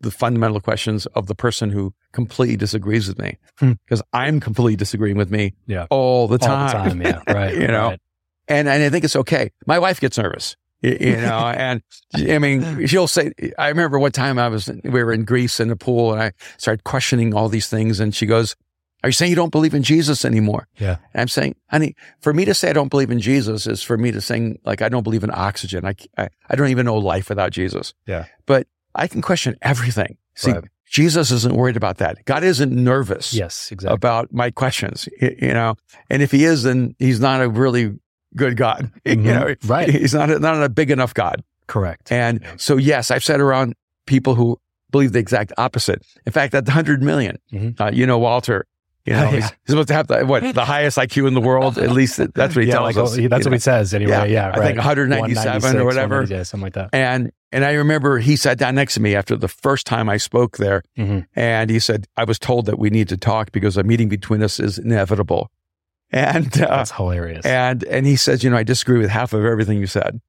[0.00, 3.36] the fundamental questions of the person who completely disagrees with me.
[3.58, 3.72] Hmm.
[3.84, 5.86] Because I'm completely disagreeing with me Yeah.
[5.90, 6.98] all the All time.
[6.98, 7.22] the time.
[7.26, 7.34] Yeah.
[7.34, 7.54] Right.
[7.56, 7.88] You know?
[7.88, 8.00] right.
[8.46, 9.50] and, and I think it's okay.
[9.66, 11.82] My wife gets nervous, you know, and
[12.14, 15.68] I mean, she'll say, I remember one time I was, we were in Greece in
[15.68, 18.00] the pool and I started questioning all these things.
[18.00, 18.54] And she goes,
[19.02, 20.66] are you saying you don't believe in Jesus anymore?
[20.78, 20.96] Yeah.
[21.14, 23.96] And I'm saying, honey, for me to say I don't believe in Jesus is for
[23.96, 25.84] me to saying like, I don't believe in oxygen.
[25.84, 27.94] I, I, I don't even know life without Jesus.
[28.06, 28.26] Yeah.
[28.46, 30.16] But I can question everything.
[30.34, 30.64] See, Right.
[30.90, 32.24] Jesus isn't worried about that.
[32.24, 33.70] God isn't nervous Yes.
[33.70, 33.94] Exactly.
[33.94, 35.74] about my questions, you know,
[36.08, 37.98] and if he is, then he's not a really
[38.36, 38.90] good God.
[39.04, 39.22] You Mhm.
[39.24, 39.88] know, Right.
[39.88, 41.42] He's not a, not a big enough God.
[41.66, 42.10] Correct.
[42.12, 42.52] And Yeah.
[42.56, 43.74] so, yes, I've sat around
[44.06, 44.58] people who
[44.90, 46.02] believe the exact opposite.
[46.26, 47.78] In fact, at the hundred million, Mhm.
[47.80, 48.64] uh, you know, Walter,
[49.04, 49.30] you know, Yeah.
[49.32, 51.76] he's, he's supposed to have the, what, the highest IQ in the world.
[51.78, 53.16] At least that's what he yeah, tells like, us.
[53.18, 53.50] you that's know.
[53.50, 54.12] what he says anyway.
[54.12, 54.50] Yeah, Yeah.
[54.54, 56.24] I think 197 or whatever.
[56.24, 56.90] Yeah, something like that.
[56.92, 60.16] And, and I remember he sat down next to me after the first time I
[60.18, 61.26] spoke there Mhm.
[61.36, 64.42] and he said, I was told that we need to talk because a meeting between
[64.42, 65.50] us is inevitable.
[66.10, 67.44] And, uh, That's hilarious.
[67.44, 70.20] and, and he says, you know, I disagree with half of everything you said.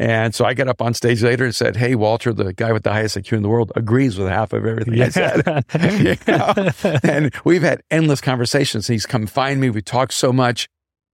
[0.00, 2.84] And so I got up on stage later and said, Hey, Walter, the guy with
[2.84, 5.42] the highest IQ in the world agrees with half of everything I said.
[5.74, 6.98] You know?
[7.02, 8.86] and we've had endless conversations.
[8.86, 9.70] He's come find me.
[9.70, 10.68] We talked so much.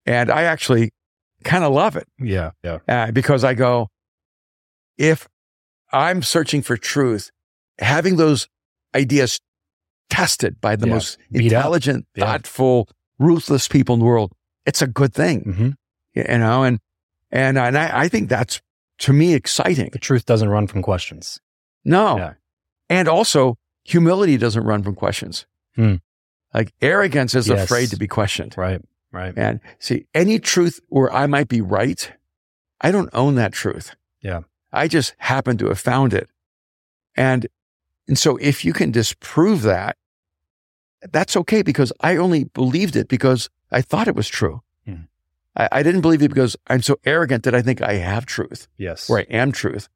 [0.05, 0.91] And I actually
[1.45, 2.51] kind of love it yeah.
[2.63, 2.79] Yeah.
[2.87, 3.89] uh, because I go,
[4.99, 5.29] if
[5.93, 7.31] I'm searching for truth,
[7.79, 8.49] having those
[8.95, 9.41] ideas
[10.11, 10.93] tested by the Yeah.
[10.95, 11.59] most Beat up.
[11.59, 12.37] intelligent, Yeah.
[13.25, 14.33] Ruthless people in the world,
[14.67, 15.71] it's a good thing, hmm
[16.17, 16.79] you know, and,
[17.33, 18.63] and, and I, I think that's
[19.01, 19.91] to me exciting.
[19.93, 21.41] The truth doesn't run from questions.
[21.85, 22.17] No.
[22.17, 22.35] Yeah.
[22.89, 25.45] And also humility doesn't run from questions.
[25.75, 25.97] Hmm.
[26.53, 27.65] Like arrogance is Yes.
[27.65, 28.55] afraid to be questioned.
[28.57, 28.81] Right.
[29.11, 29.35] Right.
[29.37, 32.13] And see, any truth where I might be right,
[32.81, 33.97] I don't own that truth.
[34.23, 34.43] Yeah.
[34.73, 36.29] I just happen to have found it.
[37.17, 37.49] And,
[38.07, 39.97] and so if you can disprove that,
[41.13, 44.63] that's okay because I only believed it because I thought it was true.
[44.87, 45.03] Hmm.
[45.57, 48.69] I, I didn't believe it because I'm so arrogant that I think I have truth
[48.79, 49.09] Yes.
[49.11, 49.89] or I am truth.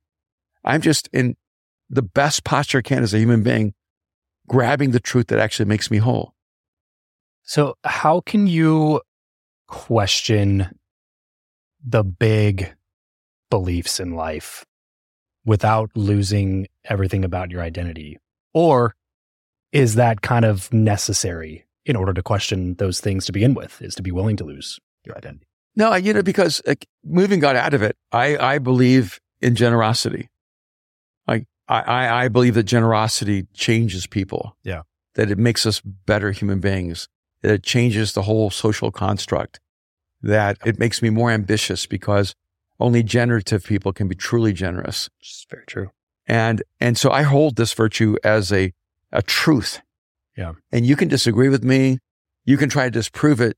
[0.65, 1.37] I'm just in
[1.89, 3.75] the best posture I can as a human being,
[4.47, 6.35] grabbing the truth that actually makes me whole.
[7.43, 9.01] So, how can you
[9.67, 10.69] question
[11.83, 12.75] the big
[13.51, 14.67] beliefs in life
[15.47, 18.19] without losing everything about your identity?
[18.53, 18.95] Or
[19.73, 23.95] is that kind of necessary in order to question those things to begin with, is
[23.95, 25.47] to be willing to lose your identity?
[25.77, 30.29] No, you know, because like, moving God out of it, I, I believe in generosity.
[31.27, 34.57] Like I, I, I believe that generosity changes people.
[34.65, 34.83] Yeah.
[35.15, 37.09] That it makes us better human beings.
[37.43, 39.61] That it changes the whole social construct.
[40.21, 42.35] That it makes me more ambitious because
[42.81, 45.09] only generative people can be truly generous.
[45.19, 45.91] Which is very true.
[46.27, 48.73] And and so I hold this virtue as a
[49.13, 49.81] a truth.
[50.37, 50.53] Yeah.
[50.73, 51.99] And you can disagree with me,
[52.45, 53.57] you can try to disprove it,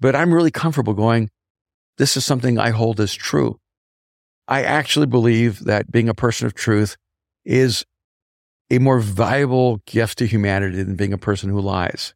[0.00, 1.30] but I'm really comfortable going,
[1.96, 3.58] this is something I hold as true.
[4.46, 6.96] I actually believe that being a person of truth
[7.44, 7.84] is
[8.70, 12.14] a more valuable gift to humanity than being a person who lies,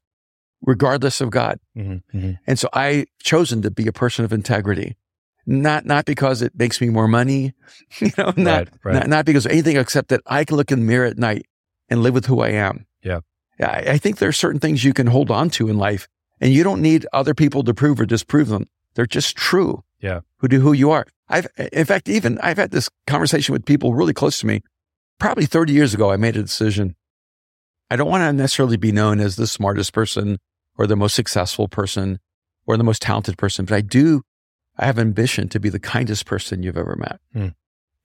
[0.63, 1.59] regardless of God.
[1.77, 2.33] Mm-hmm.
[2.47, 4.97] And so I've chosen to be a person of integrity.
[5.45, 7.53] Not not because it makes me more money,
[7.99, 8.95] you know, not, Right, right.
[8.95, 11.47] not not because anything except that I can look in the mirror at night
[11.93, 12.87] and live with who I am.
[13.03, 13.21] Yeah.
[13.61, 13.71] Yeah.
[13.71, 16.09] I, I think there are certain things you can hold on to in life
[16.41, 18.67] and you don't need other people to prove or disprove them.
[18.95, 19.85] They're just true.
[20.01, 20.21] Yeah.
[20.39, 21.07] Who do who you are.
[21.29, 24.63] I've in fact, even I've had this conversation with people really close to me.
[25.19, 26.97] Probably 30 years ago, I made a decision.
[27.91, 30.39] I don't want to necessarily be known as the smartest person
[30.79, 32.21] or the most successful person
[32.67, 34.23] or the most talented person, but I do,
[34.79, 37.21] I have ambition to be the kindest person you've ever met.
[37.35, 37.49] Hmm.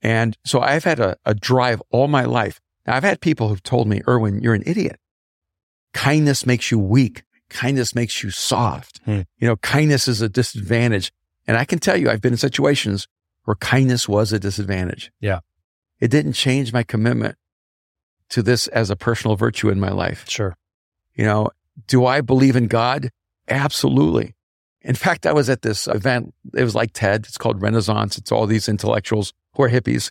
[0.02, 2.60] And so I've had a, a drive all my life.
[2.88, 4.98] Now I've had people who've told me, Erwin, you're an idiot.
[5.92, 7.22] Kindness makes you weak.
[7.50, 9.00] Kindness makes you soft.
[9.04, 9.20] Hmm.
[9.36, 11.12] You know, kindness is a disadvantage.
[11.46, 13.06] And I can tell you, I've been in situations
[13.44, 15.12] where kindness was a disadvantage.
[15.20, 15.40] Yeah.
[16.00, 17.36] It didn't change my commitment
[18.30, 20.24] to this as a personal virtue in my life.
[20.26, 20.56] Sure.
[21.14, 21.50] You know,
[21.88, 23.10] do I believe in God?
[23.48, 24.34] Absolutely.
[24.80, 26.32] In fact, I was at this event.
[26.54, 27.26] It was like TED.
[27.26, 28.16] It's called Renaissance.
[28.16, 30.10] It's all these intellectuals who are hippies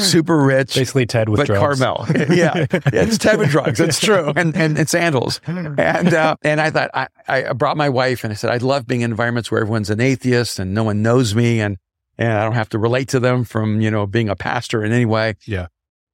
[0.00, 0.74] super rich.
[0.74, 1.80] Basically, TED with but drugs.
[1.80, 2.06] Carmel.
[2.34, 2.54] yeah.
[2.56, 2.66] yeah.
[2.92, 3.80] It's TED with drugs.
[3.80, 4.32] It's true.
[4.36, 5.40] And, and, and sandals.
[5.46, 8.86] And, uh, and I thought, I, I brought my wife and I said, I love
[8.86, 11.76] being in environments where everyone's an atheist and no one knows me and,
[12.18, 14.92] and I don't have to relate to them from, you know, being a pastor in
[14.92, 15.34] any way.
[15.46, 15.66] Yeah.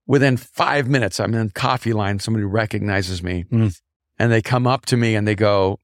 [0.06, 2.20] Within five minutes, I'm in coffee line.
[2.20, 3.76] Somebody recognizes me Mm.
[4.18, 5.80] and they come up to me and they go,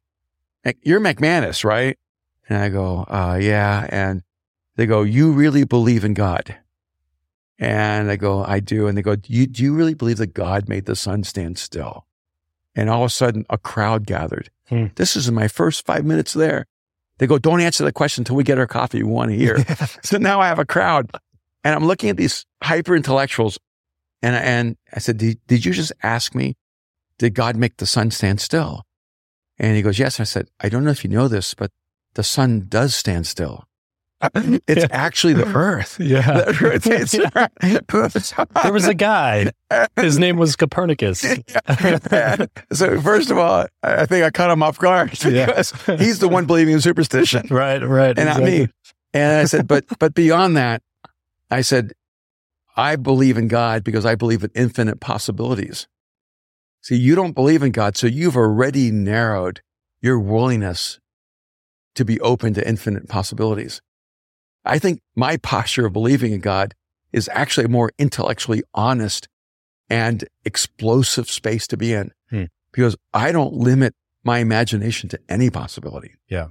[0.82, 1.98] you're McManus, right?
[2.48, 3.86] And I go, uh, yeah.
[3.88, 4.22] And
[4.76, 6.56] they go, you really believe in God?
[7.58, 8.86] And I go, I do.
[8.86, 11.58] And they go, do you, do you really believe that God made the sun stand
[11.58, 12.06] still?
[12.74, 14.50] And all of a sudden, a crowd gathered.
[14.68, 14.86] Hmm.
[14.96, 16.66] This is in my first five minutes there.
[17.18, 19.02] They go, don't answer the question until we get our coffee.
[19.02, 19.64] We want to hear.
[20.02, 21.10] so now I have a crowd
[21.62, 23.58] and I'm looking at these hyper intellectuals.
[24.22, 26.56] And, and I said, did, did you just ask me,
[27.18, 28.82] did God make the sun stand still?
[29.58, 30.18] And he goes, yes.
[30.18, 31.70] I said, I don't know if you know this, but
[32.14, 33.68] the sun does stand still.
[34.68, 34.86] It's Yeah.
[34.90, 35.96] actually the earth.
[36.00, 36.52] Yeah.
[38.62, 39.50] There was a guy.
[39.96, 41.20] His name was Copernicus.
[42.72, 45.46] so first of all, I think I caught him off guard Yeah.
[45.46, 48.18] because he's the one believing in superstition Right, right.
[48.18, 48.68] and not me.
[49.14, 50.82] And I said, but but beyond that,
[51.50, 51.92] I said,
[52.76, 55.86] I believe in God because I believe in infinite possibilities.
[56.80, 59.60] See, you don't believe in God, so you've already narrowed
[60.00, 60.98] your willingness
[61.94, 63.80] to be open to infinite possibilities.
[64.64, 66.74] I think my posture of believing in God
[67.12, 69.28] is actually a more intellectually honest
[69.90, 72.44] and explosive space to be in Hmm.
[72.72, 73.94] because I don't limit
[74.24, 76.14] my imagination to any possibility.
[76.28, 76.48] Yeah.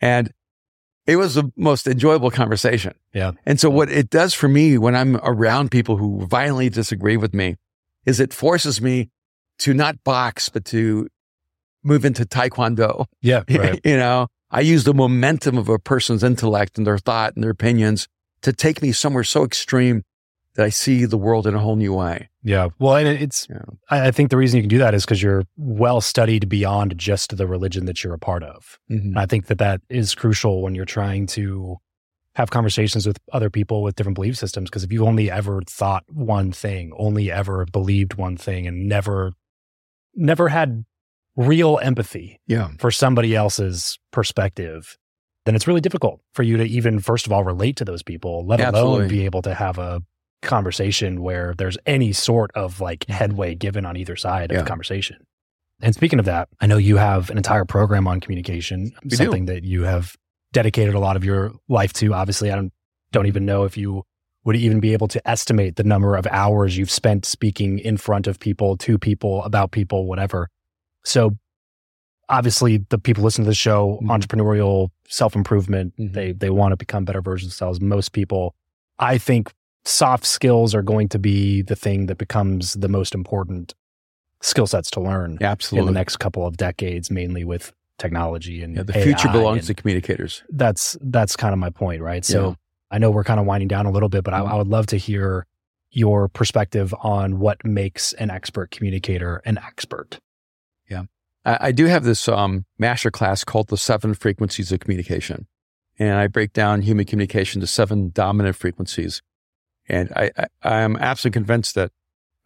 [0.00, 0.32] And
[1.06, 2.94] it was the most enjoyable conversation.
[3.12, 3.32] Yeah.
[3.44, 7.34] And so what it does for me when I'm around people who violently disagree with
[7.34, 7.56] me
[8.06, 9.10] is it forces me
[9.58, 11.08] to not box, but to
[11.82, 13.06] move into taekwondo.
[13.20, 13.80] Yeah, right.
[13.84, 17.50] you know, I use the momentum of a person's intellect and their thought and their
[17.50, 18.06] opinions
[18.42, 20.02] to take me somewhere so extreme
[20.54, 22.28] that I see the world in a whole new way.
[22.42, 22.68] Yeah.
[22.78, 23.62] Well, and it's, Yeah.
[23.88, 27.34] I, think the reason you can do that is because you're well studied beyond just
[27.34, 28.78] the religion that you're a part of.
[28.90, 29.08] Mm-hmm.
[29.08, 31.76] And I think that that is crucial when you're trying to
[32.34, 34.68] have conversations with other people with different belief systems.
[34.68, 39.32] Because if you've only ever thought one thing, only ever believed one thing, and never,
[40.14, 40.84] never had
[41.36, 42.70] real empathy Yeah.
[42.78, 44.98] for somebody else's perspective,
[45.44, 48.46] then it's really difficult for you to even, first of all, relate to those people,
[48.46, 50.02] let alone be able to have a
[50.42, 53.12] conversation where there's any sort of like mm-hmm.
[53.12, 55.16] headway given on either side of the conversation.
[55.80, 59.16] And speaking of that, I know you have an entire program on communication, We do.
[59.16, 60.16] something that you have
[60.52, 62.14] dedicated a lot of your life to.
[62.14, 62.72] Obviously, I don't
[63.10, 64.04] don't even know if you
[64.44, 68.26] would even be able to estimate the number of hours you've spent speaking in front
[68.26, 70.48] of people, to people, about people, whatever.
[71.04, 71.36] So
[72.28, 74.08] obviously the people listen to the show, Mhm.
[74.08, 76.12] entrepreneurial self-improvement, Mhm.
[76.12, 77.80] they they want to become better versions of themselves.
[77.80, 78.54] Most people,
[78.98, 79.52] I think
[79.84, 83.74] soft skills are going to be the thing that becomes the most important
[84.40, 85.88] skill sets to learn in Absolutely.
[85.90, 89.74] the next couple of decades, mainly with technology and yeah, the future AI belongs to
[89.74, 90.42] communicators.
[90.50, 92.24] that's that's kind of my point, right?
[92.24, 92.54] So Yeah.
[92.90, 94.48] I know we're kind of winding down a little bit, but I, Mhm.
[94.48, 95.46] I would love to hear
[95.90, 100.18] your perspective on what makes an expert communicator an expert.
[101.44, 105.46] I, I do have this um, master class called the seven frequencies of communication.
[105.98, 109.22] And I break down human communication to seven dominant frequencies.
[109.88, 111.90] And I, I, I'm absolutely convinced that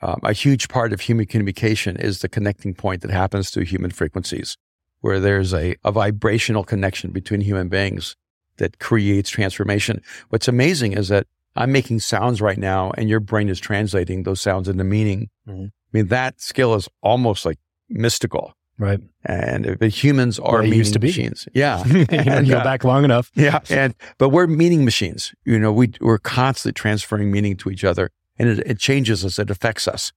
[0.03, 3.91] um, a huge part of human communication is the connecting point that happens through human
[3.91, 4.59] frequencies,
[5.01, 8.17] where there's a, a vibrational connection between human beings
[8.59, 10.03] that creates transformation.
[10.31, 14.41] What's amazing is that I'm making sounds right now and your brain is translating those
[14.41, 15.31] sounds into meaning.
[15.49, 15.69] Mhm.
[15.69, 17.59] I mean, that skill is almost like
[17.89, 18.55] mystical.
[18.79, 19.01] Right.
[19.25, 21.07] And humans are Well, meaning used to be.
[21.09, 21.49] machines.
[21.55, 21.83] Yeah.
[22.11, 23.31] And, you go uh, back long enough.
[23.35, 23.61] yeah.
[23.71, 25.33] And, but we're meaning machines.
[25.47, 29.39] You know, we, we're constantly transferring meaning to each other and it, it changes us.
[29.39, 30.13] It affects us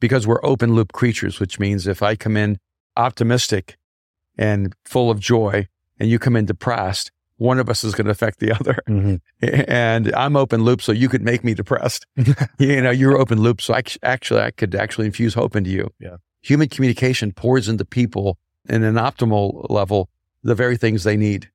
[0.00, 2.58] because we're open loop creatures, which means if I come in
[2.96, 3.76] optimistic
[4.36, 5.68] and full of joy
[6.00, 8.78] and you come in depressed, one of us is going to affect the other.
[8.88, 9.20] Mhm.
[9.40, 12.06] And I'm open loop, so you could make me depressed.
[12.58, 15.90] you know, you're open loop, so I, actually I could actually infuse hope into you.
[16.00, 16.16] Yeah.
[16.42, 18.38] Human communication pours into people
[18.68, 20.08] in an optimal level
[20.42, 21.50] the very things they need.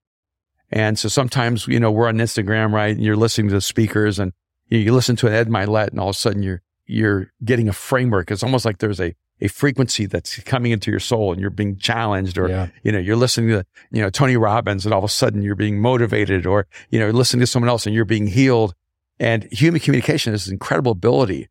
[0.72, 2.96] And so sometimes, you know, we're on Instagram, right?
[2.96, 4.34] And you're listening to the speakers and
[4.68, 7.70] you, you listen to an Ed Mylett and all of a sudden you're, you're getting
[7.70, 8.32] a framework.
[8.32, 11.78] It's almost like there's a, a frequency that's coming into your soul and you're being
[11.78, 12.68] challenged or, yeah.
[12.84, 15.56] you know, you're listening to, you know, Tony Robbins and all of a sudden you're
[15.56, 18.74] being motivated or, you know, listening to someone else and you're being healed.
[19.20, 21.50] And human communication is an incredible ability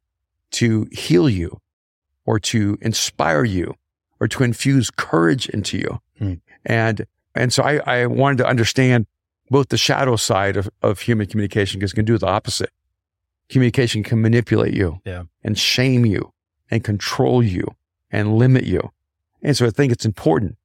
[0.53, 1.61] to heal you
[2.27, 3.75] or to inspire you
[4.21, 6.01] or to infuse courage into you.
[6.19, 6.35] Hmm.
[6.65, 9.07] And, and so I, I wanted to understand
[9.51, 12.71] both the shadow side of, of human communication because it can do the opposite.
[13.49, 15.25] Communication can manipulate you Yeah.
[15.43, 16.33] and shame you
[16.71, 17.75] and control you
[18.11, 18.91] and limit you.
[19.43, 20.57] And so I think it's important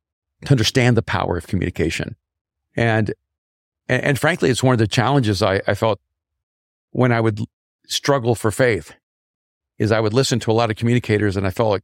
[0.46, 2.16] to understand the power of communication.
[2.76, 3.14] And,
[3.90, 6.00] and, and frankly, it's one of the challenges I, I felt
[6.92, 7.42] when I would
[7.88, 8.94] struggle for faith
[9.80, 11.84] is I would listen to a lot of communicators and I felt like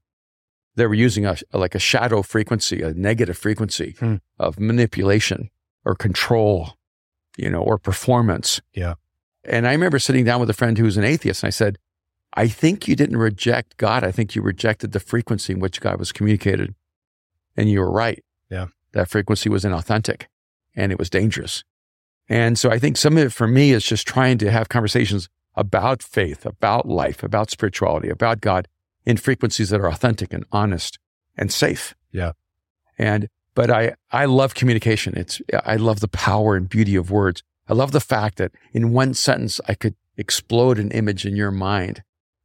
[0.75, 4.15] they were using a, like a shadow frequency, a negative frequency Hmm.
[4.37, 5.49] of manipulation
[5.85, 6.73] or control,
[7.37, 8.61] you know, or performance.
[8.73, 8.95] Yeah.
[9.43, 11.77] And I remember sitting down with a friend who was an atheist and I said,
[12.33, 14.03] I think you didn't reject God.
[14.03, 16.75] I think you rejected the frequency in which God was communicated.
[17.55, 18.21] And you were right.
[18.49, 18.67] Yeah.
[18.91, 20.23] That frequency was inauthentic
[20.75, 21.63] and it was dangerous.
[22.27, 25.29] And so I think some of it for me is just trying to have conversations
[25.55, 28.67] about faith, about life, about spirituality, about God
[29.05, 30.99] in frequencies that are authentic and honest
[31.37, 31.95] and safe.
[32.11, 32.33] Yeah.
[32.97, 35.17] And, but I, I love communication.
[35.17, 37.43] It's, I love the power and beauty of words.
[37.67, 41.51] I love the fact that in one sentence, I could explode an image in your
[41.51, 42.03] mind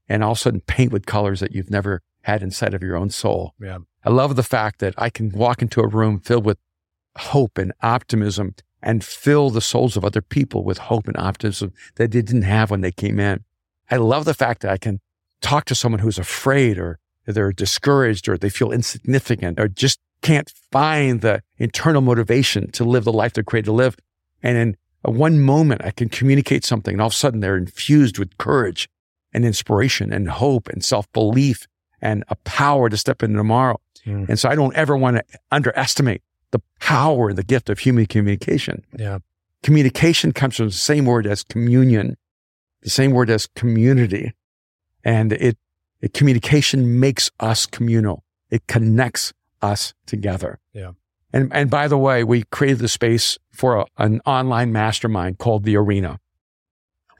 [0.08, 2.96] and all of a sudden paint with colors that you've never had inside of your
[2.96, 3.54] own soul.
[3.60, 3.78] Yeah.
[4.04, 6.58] I love the fact that I can walk into a room filled with
[7.16, 12.10] hope and optimism and fill the souls of other people with hope and optimism that
[12.10, 13.44] they didn't have when they came in.
[13.90, 15.00] I love the fact that I can
[15.40, 20.52] talk to someone who's afraid or they're discouraged or they feel insignificant or just can't
[20.70, 23.96] find the internal motivation to live the life they're created to live.
[24.42, 28.18] And in one moment, I can communicate something and all of a sudden they're infused
[28.18, 28.88] with courage
[29.32, 31.66] and inspiration and hope and self belief
[32.02, 33.78] and a power to step into tomorrow.
[34.06, 34.28] Mm.
[34.28, 38.06] And so I don't ever want to underestimate the power and the gift of human
[38.06, 38.84] communication.
[38.96, 39.18] Yeah.
[39.62, 42.16] Communication comes from the same word as communion,
[42.82, 44.32] the same word as community.
[45.04, 45.58] And it,
[46.00, 48.24] it communication makes us communal.
[48.50, 49.32] It connects
[49.62, 50.58] us together.
[50.72, 50.92] Yeah.
[51.32, 55.64] And, and by the way, we created the space for a, an online mastermind called
[55.64, 56.18] The Arena.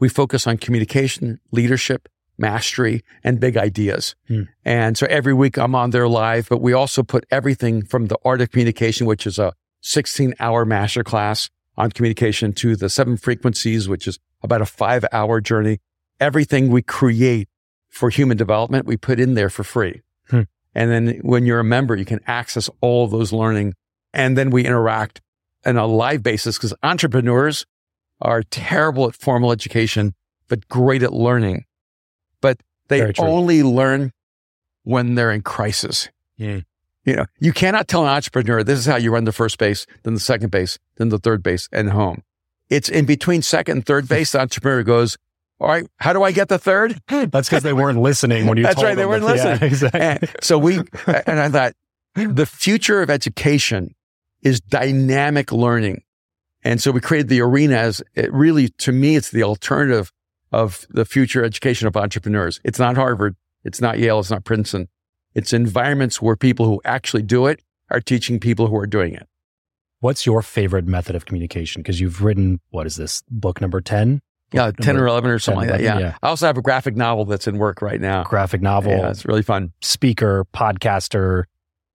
[0.01, 2.09] We focus on communication, leadership,
[2.41, 4.15] mastery, and big ideas.
[4.29, 4.43] Hmm.
[4.65, 8.19] And so every week I'm on there live, but we also put everything from the
[8.25, 13.89] art of communication, which is a 16 hour masterclass on communication to the seven frequencies,
[13.89, 15.79] which is about a five hour journey.
[16.19, 17.49] Everything we create
[17.89, 20.03] for human development, we put in there for free.
[20.29, 20.43] Hmm.
[20.75, 23.75] And then when you're a member, you can access all of those learning.
[24.13, 25.21] And then we interact
[25.65, 27.67] on a live basis because entrepreneurs
[28.21, 30.15] are terrible at formal education,
[30.49, 31.65] but great at learning.
[32.41, 34.13] But they only learn
[34.83, 36.09] when they're in crisis.
[36.37, 36.61] Yeah.
[37.05, 39.87] You know, you cannot tell an entrepreneur this is how you run the first base,
[40.03, 42.23] then the second base, then the third base, and home.
[42.69, 44.33] It's in between second and third base.
[44.33, 45.17] The entrepreneur goes,
[45.59, 47.01] "All right, how do I get the third?
[47.09, 48.63] That's because they weren't listening when you.
[48.65, 49.71] That's right, they weren't that- yeah, listening.
[49.71, 50.01] exactly.
[50.01, 51.73] And so we, and I thought,
[52.15, 53.95] the future of education
[54.43, 56.03] is dynamic learning.
[56.63, 60.13] And so we created the arena as it really, to me, it's the alternative
[60.53, 62.61] of the future education of entrepreneurs.
[62.65, 63.37] It's not Harvard.
[63.65, 64.19] It's not Yale.
[64.21, 64.89] It's not Princeton.
[65.35, 69.29] It's environments where people who actually do it are teaching people who are doing it.
[70.01, 71.83] What's your favorite method of communication?
[71.83, 74.23] Because you've written what is this book number ten?
[74.53, 75.85] Yeah, 10 or 11 or something 10, like that.
[75.85, 75.99] Yeah.
[76.01, 76.17] yeah.
[76.25, 78.25] I also have a graphic novel that's in work right now.
[78.25, 79.73] Graphic novel, Yeah, it's really fun.
[79.81, 81.45] speaker, podcaster,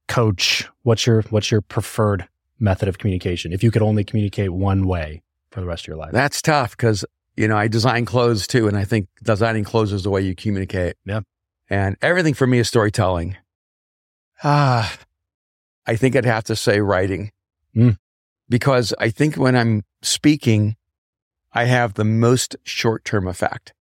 [0.08, 0.66] coach.
[0.84, 2.28] What's your what's your preferred
[2.58, 3.51] method of communication?
[3.51, 6.12] If you could only communicate one way for the rest of your life.
[6.14, 7.03] That's tough because,
[7.38, 8.67] you know, I design clothes too.
[8.67, 10.95] And I think designing clothes is the way you communicate.
[11.05, 11.21] Yeah.
[11.69, 13.38] And everything for me is storytelling.
[14.43, 14.97] Ah,
[15.86, 17.31] I think I'd have to say writing
[17.75, 17.97] Mm.
[18.49, 20.75] because I think when I'm speaking,
[21.53, 23.73] I have the most short term effect.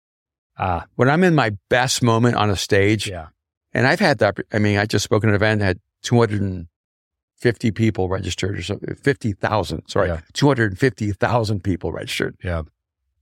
[0.56, 3.28] Ah, When I'm in my best moment on a stage, yeah.
[3.72, 8.08] and I've had that, I mean, I just spoke at an event, had 250 people
[8.08, 10.20] registered or something, 50,000, sorry, Yeah.
[10.32, 12.36] 250,000 people registered.
[12.44, 12.62] Yeah.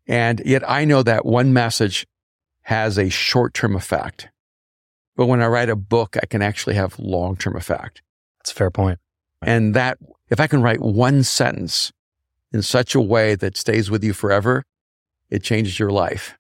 [0.06, 2.06] And yet I know that one message
[2.62, 4.28] has a short term effect.
[5.16, 8.02] But when I write a book, I can actually have long term effect.
[8.38, 8.98] That's a fair point.
[9.42, 9.98] And that,
[10.30, 11.92] if I can write one sentence
[12.52, 14.64] in such a way that stays with you forever,
[15.30, 16.36] it changes your life.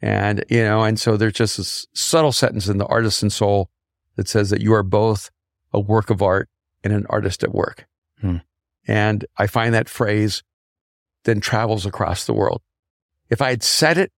[0.00, 3.70] And, you know, and so there's just this subtle sentence in the artisan soul
[4.16, 5.30] that says that you are both
[5.72, 6.48] a work of art
[6.82, 7.86] and an artist at work.
[8.20, 8.38] Hmm.
[8.86, 10.42] And I find that phrase
[11.24, 12.62] then travels across the world.
[13.30, 14.12] If I had said it,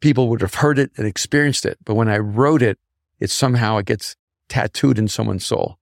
[0.00, 1.78] people would have heard it and experienced it.
[1.84, 2.78] But when I wrote it,
[3.18, 4.16] it somehow it gets
[4.48, 5.78] tattooed in someone's soul.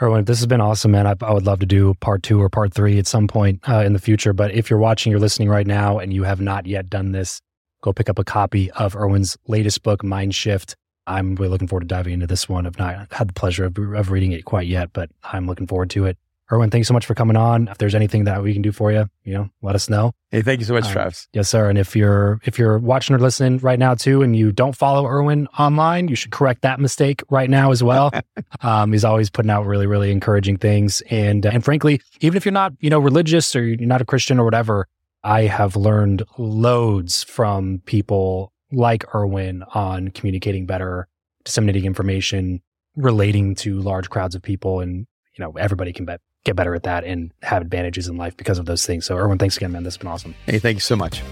[0.00, 1.06] Erwin, this has been awesome, man.
[1.06, 3.84] I, I would love to do part two or part three at some point uh,
[3.84, 4.32] in the future.
[4.32, 7.40] But if you're watching, you're listening right now, and you have not yet done this,
[7.82, 10.74] go pick up a copy of Erwin's latest book, Mind Shift.
[11.06, 12.66] I'm really looking forward to diving into this one.
[12.66, 15.90] I've not had the pleasure of, of reading it quite yet, but I'm looking forward
[15.90, 16.16] to it.
[16.52, 17.68] Erwin, thanks so much for coming on.
[17.68, 20.12] If there's anything that we can do for you, you know, let us know.
[20.30, 21.26] Hey, thank you so much, Um, Travis.
[21.32, 21.70] Yes, sir.
[21.70, 25.06] And if you're if you're watching or listening right now too, and you don't follow
[25.06, 28.10] Erwin online, you should correct that mistake right now as well.
[28.60, 32.52] um, he's always putting out really really encouraging things, and and frankly, even if you're
[32.52, 34.88] not you know religious or you're not a Christian or whatever,
[35.24, 41.08] I have learned loads from people like Erwin on communicating better,
[41.44, 42.60] disseminating information,
[42.96, 46.82] relating to large crowds of people, and you know everybody can bet, get better at
[46.84, 49.06] that and have advantages in life because of those things.
[49.06, 49.84] So, Erwin, thanks again, man.
[49.84, 50.34] This has been awesome.
[50.46, 51.22] Hey, thank you so much.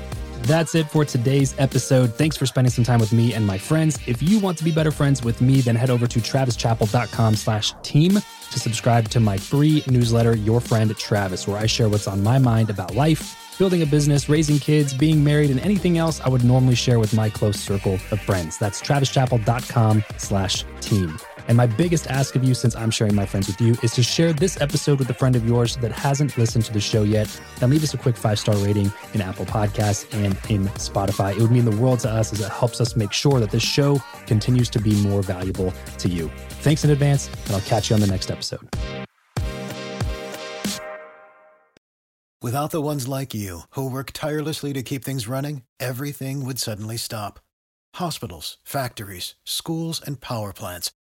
[0.42, 2.14] That's it for today's episode.
[2.14, 3.98] Thanks for spending some time with me and my friends.
[4.06, 7.74] If you want to be better friends with me, then head over to travischappell.com slash
[7.82, 12.22] team to subscribe to my free newsletter, Your Friend Travis, where I share what's on
[12.22, 16.30] my mind about life, building a business, raising kids, being married, and anything else I
[16.30, 18.56] would normally share with my close circle of friends.
[18.58, 21.18] That's travischappell.com slash team.
[21.50, 24.04] And my biggest ask of you, since I'm sharing my friends with you, is to
[24.04, 27.28] share this episode with a friend of yours that hasn't listened to the show yet.
[27.60, 31.36] And leave us a quick five star rating in Apple Podcasts and in Spotify.
[31.36, 33.64] It would mean the world to us as it helps us make sure that this
[33.64, 36.30] show continues to be more valuable to you.
[36.62, 38.68] Thanks in advance, and I'll catch you on the next episode.
[42.40, 46.96] Without the ones like you, who work tirelessly to keep things running, everything would suddenly
[46.96, 47.40] stop.
[47.96, 50.92] Hospitals, factories, schools, and power plants,